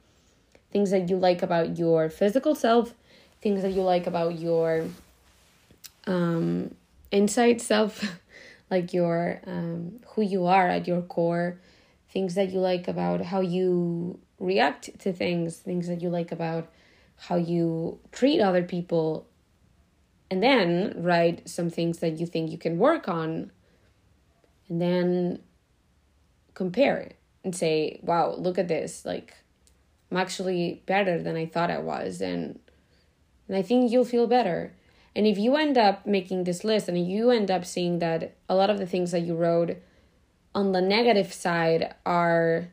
things 0.73 0.91
that 0.91 1.09
you 1.09 1.17
like 1.17 1.43
about 1.43 1.79
your 1.79 2.11
physical 2.11 2.55
self, 2.55 2.95
things 3.41 3.63
that 3.63 3.73
you 3.73 3.83
like 3.83 4.07
about 4.07 4.39
your 4.39 4.87
um, 6.07 6.75
inside 7.11 7.61
self, 7.61 8.05
like 8.71 8.93
your 8.93 9.41
um, 9.47 10.01
who 10.09 10.23
you 10.23 10.47
are 10.47 10.69
at 10.69 10.87
your 10.87 11.03
core, 11.03 11.59
things 12.11 12.35
that 12.35 12.51
you 12.51 12.59
like 12.59 12.88
about 12.88 13.23
how 13.23 13.40
you 13.40 14.18
react 14.38 14.99
to 15.01 15.12
things, 15.12 15.57
things 15.57 15.87
that 15.88 16.03
you 16.03 16.09
like 16.09 16.33
about 16.33 16.70
how 17.16 17.37
you 17.37 17.99
treat 18.12 18.40
other 18.40 18.62
people, 18.62 19.27
and 20.31 20.42
then 20.42 20.94
write 20.96 21.49
some 21.49 21.70
things 21.70 21.99
that 21.99 22.18
you 22.18 22.27
think 22.27 22.51
you 22.51 22.59
can 22.59 22.79
work 22.79 23.09
on 23.09 23.51
and 24.68 24.81
then 24.81 25.40
compare 26.55 26.96
it 26.96 27.16
and 27.42 27.55
say, 27.55 27.99
wow, 28.03 28.35
look 28.37 28.59
at 28.59 28.68
this. 28.68 29.05
Like, 29.05 29.35
I'm 30.11 30.16
actually 30.16 30.83
better 30.87 31.23
than 31.23 31.37
I 31.37 31.46
thought 31.46 31.70
I 31.70 31.79
was. 31.79 32.20
And, 32.20 32.61
and 33.49 33.57
I 33.57 33.62
think 33.62 33.90
you'll 33.90 34.05
feel 34.05 34.27
better. 34.27 34.73
And 35.16 35.27
if 35.27 35.37
you 35.37 35.57
end 35.57 35.77
up 35.77 36.07
making 36.07 36.44
this 36.44 36.62
list 36.62 36.88
and 36.88 37.11
you 37.11 37.31
end 37.31 37.51
up 37.51 37.64
seeing 37.64 37.99
that 37.99 38.37
a 38.49 38.55
lot 38.55 38.70
of 38.70 38.79
the 38.79 38.87
things 38.87 39.11
that 39.11 39.20
you 39.20 39.35
wrote 39.35 39.77
on 40.55 40.73
the 40.73 40.81
negative 40.81 41.33
side 41.33 41.95
are, 42.05 42.69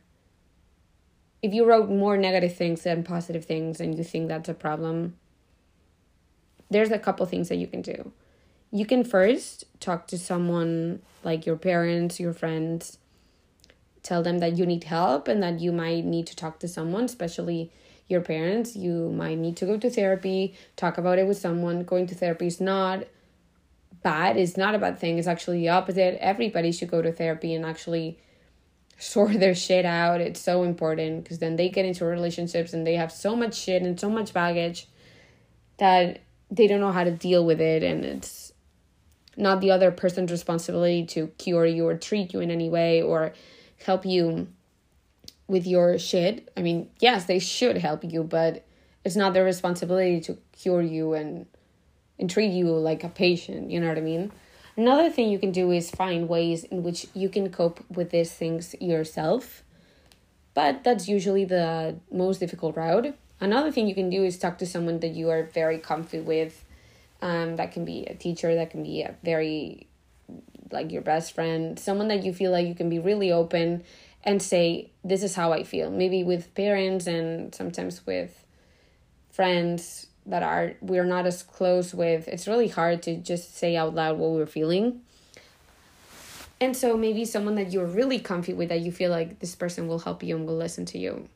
if 1.41 1.53
you 1.53 1.65
wrote 1.65 1.89
more 1.89 2.17
negative 2.17 2.55
things 2.55 2.83
than 2.83 3.03
positive 3.03 3.45
things 3.45 3.79
and 3.79 3.97
you 3.97 4.03
think 4.03 4.27
that's 4.27 4.49
a 4.49 4.53
problem, 4.53 5.15
there's 6.69 6.91
a 6.91 6.99
couple 6.99 7.25
things 7.25 7.49
that 7.49 7.57
you 7.57 7.67
can 7.67 7.81
do 7.81 8.11
you 8.71 8.85
can 8.85 9.03
first 9.03 9.63
talk 9.79 10.07
to 10.07 10.17
someone 10.17 11.01
like 11.23 11.45
your 11.45 11.55
parents, 11.55 12.19
your 12.19 12.33
friends, 12.33 12.97
tell 14.03 14.21
them 14.21 14.39
that 14.39 14.57
you 14.57 14.65
need 14.65 14.83
help 14.85 15.27
and 15.27 15.41
that 15.41 15.59
you 15.59 15.71
might 15.71 16.05
need 16.05 16.27
to 16.27 16.35
talk 16.35 16.59
to 16.59 16.67
someone, 16.67 17.05
especially 17.05 17.71
your 18.07 18.21
parents. 18.21 18.75
You 18.75 19.11
might 19.11 19.37
need 19.37 19.57
to 19.57 19.65
go 19.65 19.77
to 19.77 19.89
therapy, 19.89 20.55
talk 20.75 20.97
about 20.97 21.19
it 21.19 21.27
with 21.27 21.37
someone. 21.37 21.83
Going 21.83 22.07
to 22.07 22.15
therapy 22.15 22.47
is 22.47 22.59
not 22.59 23.05
bad. 24.03 24.37
It's 24.37 24.57
not 24.57 24.75
a 24.75 24.79
bad 24.79 24.99
thing. 24.99 25.17
It's 25.17 25.27
actually 25.27 25.59
the 25.59 25.69
opposite. 25.69 26.17
Everybody 26.19 26.71
should 26.71 26.89
go 26.89 27.01
to 27.01 27.11
therapy 27.11 27.53
and 27.53 27.65
actually 27.65 28.19
sort 28.97 29.39
their 29.39 29.55
shit 29.55 29.85
out. 29.85 30.21
It's 30.21 30.41
so 30.41 30.63
important 30.63 31.23
because 31.23 31.39
then 31.39 31.55
they 31.55 31.69
get 31.69 31.85
into 31.85 32.05
relationships 32.05 32.73
and 32.73 32.85
they 32.85 32.95
have 32.95 33.11
so 33.11 33.35
much 33.35 33.55
shit 33.55 33.81
and 33.81 33.99
so 33.99 34.09
much 34.09 34.33
baggage 34.33 34.87
that 35.77 36.21
they 36.49 36.67
don't 36.67 36.79
know 36.79 36.91
how 36.91 37.03
to 37.03 37.11
deal 37.11 37.45
with 37.45 37.61
it 37.61 37.83
and 37.83 38.05
it's 38.05 38.53
not 39.35 39.61
the 39.61 39.69
other 39.69 39.91
person's 39.91 40.31
responsibility 40.31 41.05
to 41.05 41.27
cure 41.37 41.65
you 41.65 41.87
or 41.87 41.95
treat 41.95 42.33
you 42.33 42.39
in 42.39 42.49
any 42.49 42.69
way 42.69 43.01
or 43.01 43.33
help 43.85 44.05
you 44.05 44.47
with 45.47 45.67
your 45.67 45.99
shit. 45.99 46.51
I 46.57 46.61
mean, 46.61 46.89
yes, 46.99 47.25
they 47.25 47.39
should 47.39 47.77
help 47.77 48.03
you, 48.03 48.23
but 48.23 48.65
it's 49.05 49.15
not 49.15 49.33
their 49.33 49.43
responsibility 49.43 50.19
to 50.21 50.37
cure 50.51 50.81
you 50.81 51.13
and 51.13 51.45
and 52.19 52.29
treat 52.29 52.51
you 52.51 52.69
like 52.71 53.03
a 53.03 53.09
patient, 53.09 53.71
you 53.71 53.79
know 53.79 53.87
what 53.87 53.97
I 53.97 54.01
mean? 54.01 54.31
Another 54.75 55.09
thing 55.09 55.29
you 55.29 55.39
can 55.39 55.51
do 55.51 55.71
is 55.71 55.89
find 55.89 56.29
ways 56.29 56.63
in 56.63 56.83
which 56.83 57.07
you 57.15 57.29
can 57.29 57.49
cope 57.49 57.83
with 57.89 58.11
these 58.11 58.31
things 58.31 58.75
yourself. 58.79 59.63
But 60.53 60.83
that's 60.83 61.07
usually 61.07 61.45
the 61.45 61.97
most 62.11 62.39
difficult 62.39 62.75
route. 62.75 63.15
Another 63.39 63.71
thing 63.71 63.87
you 63.87 63.95
can 63.95 64.09
do 64.09 64.23
is 64.23 64.37
talk 64.37 64.57
to 64.59 64.65
someone 64.65 64.99
that 64.99 65.09
you 65.09 65.29
are 65.29 65.43
very 65.43 65.79
comfy 65.79 66.19
with. 66.19 66.63
Um, 67.21 67.55
that 67.55 67.71
can 67.71 67.85
be 67.85 68.05
a 68.05 68.13
teacher, 68.13 68.53
that 68.53 68.69
can 68.69 68.83
be 68.83 69.01
a 69.01 69.15
very 69.23 69.87
like 70.71 70.91
your 70.91 71.01
best 71.01 71.33
friend, 71.33 71.79
someone 71.79 72.09
that 72.09 72.23
you 72.23 72.33
feel 72.33 72.51
like 72.51 72.67
you 72.67 72.75
can 72.75 72.89
be 72.89 72.99
really 72.99 73.31
open 73.31 73.83
and 74.23 74.41
say, 74.41 74.91
This 75.03 75.23
is 75.23 75.35
how 75.35 75.53
I 75.53 75.63
feel. 75.63 75.89
Maybe 75.89 76.23
with 76.23 76.53
parents 76.53 77.07
and 77.07 77.53
sometimes 77.55 78.05
with 78.05 78.45
friends 79.31 80.07
that 80.27 80.43
are 80.43 80.73
we're 80.81 81.05
not 81.05 81.25
as 81.25 81.41
close 81.41 81.93
with. 81.93 82.27
It's 82.27 82.47
really 82.47 82.67
hard 82.67 83.01
to 83.03 83.15
just 83.15 83.55
say 83.55 83.75
out 83.75 83.95
loud 83.95 84.17
what 84.17 84.31
we're 84.31 84.45
feeling. 84.45 85.01
And 86.59 86.75
so 86.75 86.97
maybe 86.97 87.23
someone 87.25 87.55
that 87.55 87.71
you're 87.71 87.85
really 87.85 88.19
comfy 88.19 88.53
with 88.53 88.69
that 88.69 88.81
you 88.81 88.91
feel 88.91 89.11
like 89.11 89.39
this 89.39 89.55
person 89.55 89.87
will 89.87 89.99
help 89.99 90.23
you 90.23 90.35
and 90.35 90.45
will 90.45 90.57
listen 90.57 90.85
to 90.87 90.97
you. 90.97 91.29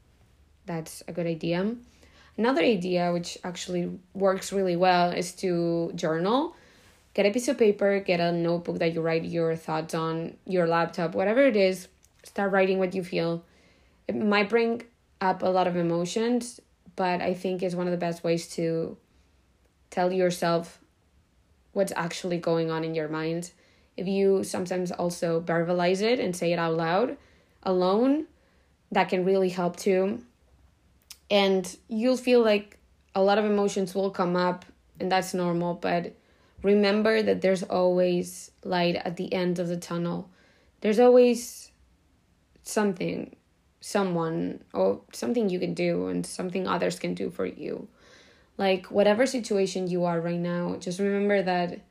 That's 0.65 1.03
a 1.07 1.11
good 1.11 1.27
idea. 1.27 1.75
Another 2.37 2.61
idea, 2.61 3.11
which 3.13 3.37
actually 3.43 3.99
works 4.13 4.51
really 4.51 4.75
well, 4.75 5.11
is 5.11 5.33
to 5.33 5.91
journal. 5.95 6.55
Get 7.13 7.25
a 7.25 7.31
piece 7.31 7.47
of 7.49 7.57
paper, 7.57 7.99
get 7.99 8.19
a 8.19 8.31
notebook 8.31 8.79
that 8.79 8.93
you 8.93 9.01
write 9.01 9.25
your 9.25 9.55
thoughts 9.55 9.93
on, 9.93 10.37
your 10.45 10.65
laptop, 10.65 11.13
whatever 11.13 11.45
it 11.45 11.57
is. 11.57 11.87
Start 12.23 12.51
writing 12.51 12.79
what 12.79 12.95
you 12.95 13.03
feel. 13.03 13.43
It 14.07 14.15
might 14.15 14.49
bring 14.49 14.83
up 15.19 15.43
a 15.43 15.47
lot 15.47 15.67
of 15.67 15.75
emotions, 15.75 16.59
but 16.95 17.21
I 17.21 17.33
think 17.33 17.63
it's 17.63 17.75
one 17.75 17.87
of 17.87 17.91
the 17.91 17.97
best 17.97 18.23
ways 18.23 18.47
to 18.55 18.97
tell 19.89 20.11
yourself 20.11 20.79
what's 21.73 21.93
actually 21.95 22.37
going 22.37 22.69
on 22.71 22.83
in 22.83 22.95
your 22.95 23.07
mind. 23.07 23.51
If 23.97 24.07
you 24.07 24.43
sometimes 24.43 24.91
also 24.91 25.41
verbalize 25.41 26.01
it 26.01 26.19
and 26.19 26.35
say 26.35 26.53
it 26.53 26.59
out 26.59 26.75
loud 26.75 27.17
alone, 27.63 28.27
that 28.91 29.09
can 29.09 29.25
really 29.25 29.49
help 29.49 29.77
too 29.77 30.21
and 31.31 31.77
you'll 31.87 32.17
feel 32.17 32.43
like 32.43 32.77
a 33.15 33.23
lot 33.23 33.37
of 33.37 33.45
emotions 33.45 33.95
will 33.95 34.11
come 34.11 34.35
up 34.35 34.65
and 34.99 35.11
that's 35.11 35.33
normal 35.33 35.73
but 35.73 36.13
remember 36.61 37.23
that 37.23 37.41
there's 37.41 37.63
always 37.63 38.51
light 38.63 38.95
at 38.97 39.17
the 39.17 39.33
end 39.33 39.57
of 39.57 39.67
the 39.67 39.77
tunnel 39.77 40.29
there's 40.81 40.99
always 40.99 41.71
something 42.63 43.35
someone 43.81 44.63
or 44.73 45.01
something 45.11 45.49
you 45.49 45.59
can 45.59 45.73
do 45.73 46.07
and 46.07 46.25
something 46.25 46.67
others 46.67 46.97
can 46.97 47.13
do 47.13 47.29
for 47.29 47.45
you 47.45 47.87
like 48.57 48.85
whatever 48.87 49.25
situation 49.25 49.87
you 49.87 50.05
are 50.05 50.21
right 50.21 50.39
now 50.39 50.75
just 50.79 50.99
remember 50.99 51.41
that 51.41 51.81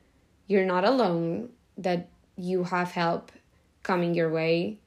you're 0.47 0.65
not 0.65 0.83
alone 0.83 1.49
that 1.77 2.07
you 2.37 2.63
have 2.63 2.91
help 2.91 3.31
coming 3.83 4.15
your 4.15 4.29
way 4.29 4.79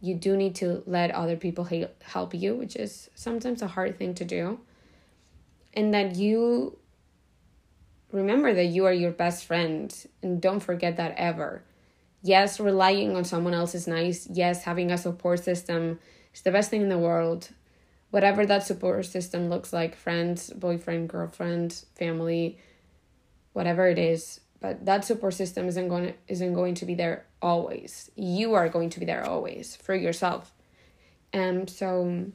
you 0.00 0.14
do 0.14 0.36
need 0.36 0.54
to 0.56 0.82
let 0.86 1.10
other 1.10 1.36
people 1.36 1.68
help 2.02 2.34
you, 2.34 2.54
which 2.54 2.74
is 2.76 3.10
sometimes 3.14 3.60
a 3.60 3.66
hard 3.66 3.98
thing 3.98 4.14
to 4.14 4.24
do. 4.24 4.60
And 5.74 5.92
that 5.94 6.16
you 6.16 6.78
remember 8.10 8.54
that 8.54 8.64
you 8.64 8.86
are 8.86 8.92
your 8.92 9.12
best 9.12 9.44
friend 9.44 9.94
and 10.22 10.40
don't 10.40 10.60
forget 10.60 10.96
that 10.96 11.14
ever. 11.16 11.62
Yes, 12.22 12.58
relying 12.58 13.14
on 13.14 13.24
someone 13.24 13.54
else 13.54 13.74
is 13.74 13.86
nice. 13.86 14.26
Yes, 14.30 14.64
having 14.64 14.90
a 14.90 14.98
support 14.98 15.44
system 15.44 15.98
is 16.34 16.42
the 16.42 16.50
best 16.50 16.70
thing 16.70 16.82
in 16.82 16.88
the 16.88 16.98
world. 16.98 17.50
Whatever 18.10 18.44
that 18.46 18.64
support 18.64 19.06
system 19.06 19.48
looks 19.48 19.72
like 19.72 19.94
friends, 19.94 20.50
boyfriend, 20.50 21.08
girlfriend, 21.08 21.84
family, 21.94 22.58
whatever 23.52 23.86
it 23.86 23.98
is, 23.98 24.40
but 24.60 24.84
that 24.84 25.04
support 25.04 25.34
system 25.34 25.66
isn't 25.66 25.88
going 25.88 26.08
to, 26.08 26.14
isn't 26.28 26.54
going 26.54 26.74
to 26.74 26.84
be 26.84 26.94
there 26.94 27.24
always. 27.40 28.10
You 28.14 28.54
are 28.54 28.68
going 28.68 28.90
to 28.90 29.00
be 29.00 29.06
there 29.06 29.26
always 29.26 29.76
for 29.76 29.94
yourself. 29.94 30.52
And 31.32 31.62
um, 31.62 31.68
so 31.68 32.26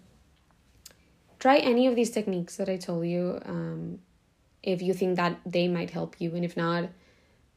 try 1.39 1.57
any 1.57 1.87
of 1.87 1.95
these 1.95 2.09
techniques 2.09 2.55
that 2.57 2.69
I 2.69 2.77
told 2.77 3.05
you 3.05 3.39
um, 3.45 3.99
if 4.63 4.81
you 4.81 4.93
think 4.93 5.17
that 5.17 5.39
they 5.45 5.67
might 5.67 5.91
help 5.91 6.15
you. 6.19 6.33
And 6.35 6.43
if 6.43 6.57
not, 6.57 6.89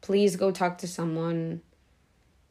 please 0.01 0.35
go 0.35 0.51
talk 0.51 0.77
to 0.79 0.87
someone. 0.87 1.61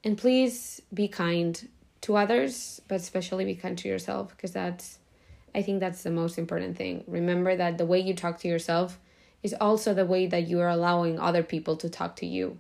And 0.03 0.18
please 0.18 0.81
be 0.92 1.07
kind 1.07 1.68
to 2.02 2.16
others, 2.16 2.80
but 2.88 2.96
especially 2.96 3.44
be 3.44 3.54
kind 3.54 3.76
to 3.78 3.88
yourself 3.88 4.30
because 4.30 4.52
that's, 4.52 4.98
I 5.54 5.62
think 5.62 5.80
that's 5.80 6.02
the 6.02 6.11
most 6.11 6.38
important 6.38 6.76
thing. 6.76 7.04
Remember 7.06 7.56
that 7.56 7.78
the 7.78 7.87
way 7.87 7.98
you 8.00 8.14
talk 8.14 8.38
to 8.40 8.48
yourself 8.48 8.98
is 9.42 9.54
also 9.61 9.94
the 9.94 10.06
way 10.06 10.26
that 10.26 10.48
you 10.48 10.61
are 10.61 10.68
allowing 10.68 11.18
other 11.18 11.42
people 11.42 11.76
to 11.76 11.88
talk 11.88 12.16
to 12.16 12.26
you. 12.26 12.58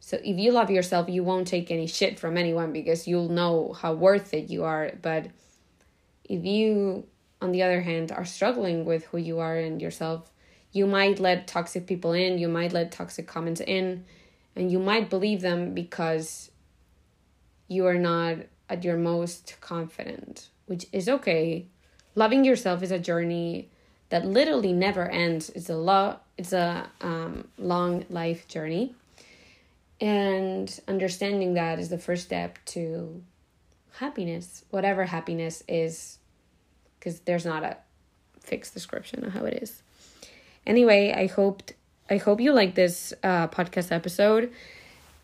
So 0.00 0.18
if 0.24 0.38
you 0.38 0.52
love 0.52 0.70
yourself, 0.70 1.08
you 1.08 1.24
won't 1.24 1.48
take 1.48 1.70
any 1.70 1.86
shit 1.86 2.18
from 2.18 2.36
anyone 2.36 2.72
because 2.72 3.08
you'll 3.08 3.28
know 3.28 3.72
how 3.72 3.94
worth 3.94 4.32
it 4.32 4.48
you 4.48 4.64
are. 4.64 4.92
But 5.02 5.26
if 6.24 6.44
you, 6.44 7.06
on 7.42 7.52
the 7.52 7.62
other 7.62 7.80
hand, 7.80 8.12
are 8.12 8.24
struggling 8.24 8.84
with 8.84 9.04
who 9.06 9.18
you 9.18 9.40
are 9.40 9.56
and 9.56 9.82
yourself, 9.82 10.30
you 10.72 10.86
might 10.86 11.18
let 11.18 11.46
toxic 11.46 11.86
people 11.86 12.12
in, 12.12 12.38
you 12.38 12.48
might 12.48 12.72
let 12.72 12.92
toxic 12.92 13.26
comments 13.26 13.60
in, 13.60 14.04
and 14.54 14.70
you 14.70 14.78
might 14.78 15.10
believe 15.10 15.40
them 15.40 15.74
because 15.74 16.50
you 17.68 17.86
are 17.86 17.98
not 17.98 18.38
at 18.68 18.84
your 18.84 18.96
most 18.96 19.56
confident, 19.60 20.48
which 20.66 20.86
is 20.92 21.08
okay. 21.08 21.66
Loving 22.14 22.44
yourself 22.44 22.82
is 22.82 22.90
a 22.90 22.98
journey 22.98 23.68
that 24.08 24.24
literally 24.24 24.72
never 24.72 25.08
ends. 25.08 25.50
It's 25.50 25.70
a 25.70 25.76
lot. 25.76 26.24
It's 26.36 26.52
a 26.52 26.88
um, 27.00 27.48
long 27.58 28.04
life 28.10 28.48
journey, 28.48 28.94
and 30.00 30.80
understanding 30.88 31.54
that 31.54 31.78
is 31.78 31.88
the 31.88 31.98
first 31.98 32.24
step 32.24 32.58
to 32.66 33.22
happiness, 33.92 34.64
whatever 34.70 35.04
happiness 35.04 35.62
is, 35.68 36.18
because 36.98 37.20
there's 37.20 37.44
not 37.44 37.64
a 37.64 37.76
fixed 38.40 38.72
description 38.72 39.24
of 39.24 39.32
how 39.32 39.44
it 39.44 39.62
is. 39.62 39.82
Anyway, 40.66 41.12
I 41.12 41.26
hoped 41.26 41.74
I 42.10 42.16
hope 42.16 42.40
you 42.40 42.52
like 42.52 42.74
this 42.74 43.12
uh, 43.22 43.48
podcast 43.48 43.92
episode. 43.92 44.50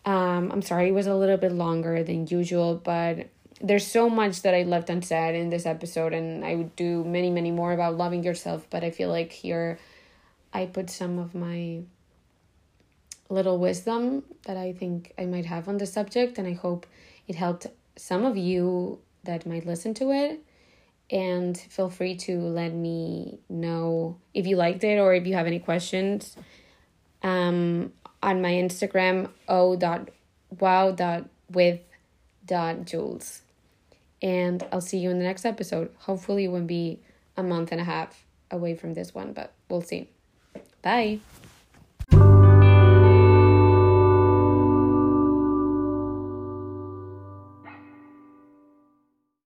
Um, 0.05 0.51
I'm 0.51 0.61
sorry 0.61 0.89
it 0.89 0.93
was 0.93 1.07
a 1.07 1.15
little 1.15 1.37
bit 1.37 1.51
longer 1.51 2.03
than 2.03 2.27
usual, 2.27 2.75
but 2.75 3.27
there's 3.59 3.87
so 3.87 4.09
much 4.09 4.43
that 4.43 4.53
I 4.53 4.63
left 4.63 4.89
unsaid 4.89 5.35
in 5.35 5.49
this 5.49 5.65
episode, 5.65 6.13
and 6.13 6.45
I 6.45 6.55
would 6.55 6.75
do 6.75 7.03
many, 7.03 7.31
many 7.31 7.51
more 7.51 7.71
about 7.73 7.97
loving 7.97 8.23
yourself. 8.23 8.67
But 8.69 8.83
I 8.83 8.91
feel 8.91 9.09
like 9.09 9.31
here 9.31 9.79
I 10.53 10.67
put 10.67 10.89
some 10.89 11.17
of 11.17 11.33
my 11.33 11.81
little 13.29 13.57
wisdom 13.57 14.23
that 14.45 14.57
I 14.57 14.73
think 14.73 15.13
I 15.17 15.25
might 15.25 15.45
have 15.45 15.67
on 15.67 15.77
the 15.77 15.87
subject, 15.87 16.37
and 16.37 16.47
I 16.47 16.53
hope 16.53 16.85
it 17.27 17.35
helped 17.35 17.67
some 17.95 18.25
of 18.25 18.37
you 18.37 18.99
that 19.23 19.45
might 19.47 19.65
listen 19.65 19.93
to 19.95 20.11
it. 20.11 20.41
And 21.11 21.57
feel 21.57 21.89
free 21.89 22.15
to 22.15 22.39
let 22.39 22.73
me 22.73 23.39
know 23.47 24.17
if 24.33 24.47
you 24.47 24.55
liked 24.55 24.83
it 24.83 24.97
or 24.99 25.13
if 25.13 25.25
you 25.27 25.35
have 25.35 25.45
any 25.47 25.59
questions. 25.59 26.35
Um, 27.21 27.93
on 28.25 28.41
my 28.41 28.51
Instagram, 28.51 29.29
o 29.47 29.75
dot 29.75 30.09
wow 30.59 30.91
dot 30.91 31.29
with 31.49 31.79
dot 32.45 32.85
jules 32.85 33.41
and 34.21 34.65
I'll 34.71 34.81
see 34.81 34.97
you 34.97 35.11
in 35.11 35.19
the 35.19 35.23
next 35.23 35.45
episode. 35.45 35.91
Hopefully, 35.99 36.45
it 36.45 36.47
won't 36.47 36.67
be 36.67 36.99
a 37.37 37.43
month 37.43 37.71
and 37.71 37.79
a 37.79 37.83
half 37.83 38.25
away 38.49 38.75
from 38.75 38.95
this 38.95 39.13
one, 39.13 39.33
but 39.33 39.53
we'll 39.69 39.81
see. 39.81 40.09
Bye. 40.81 41.19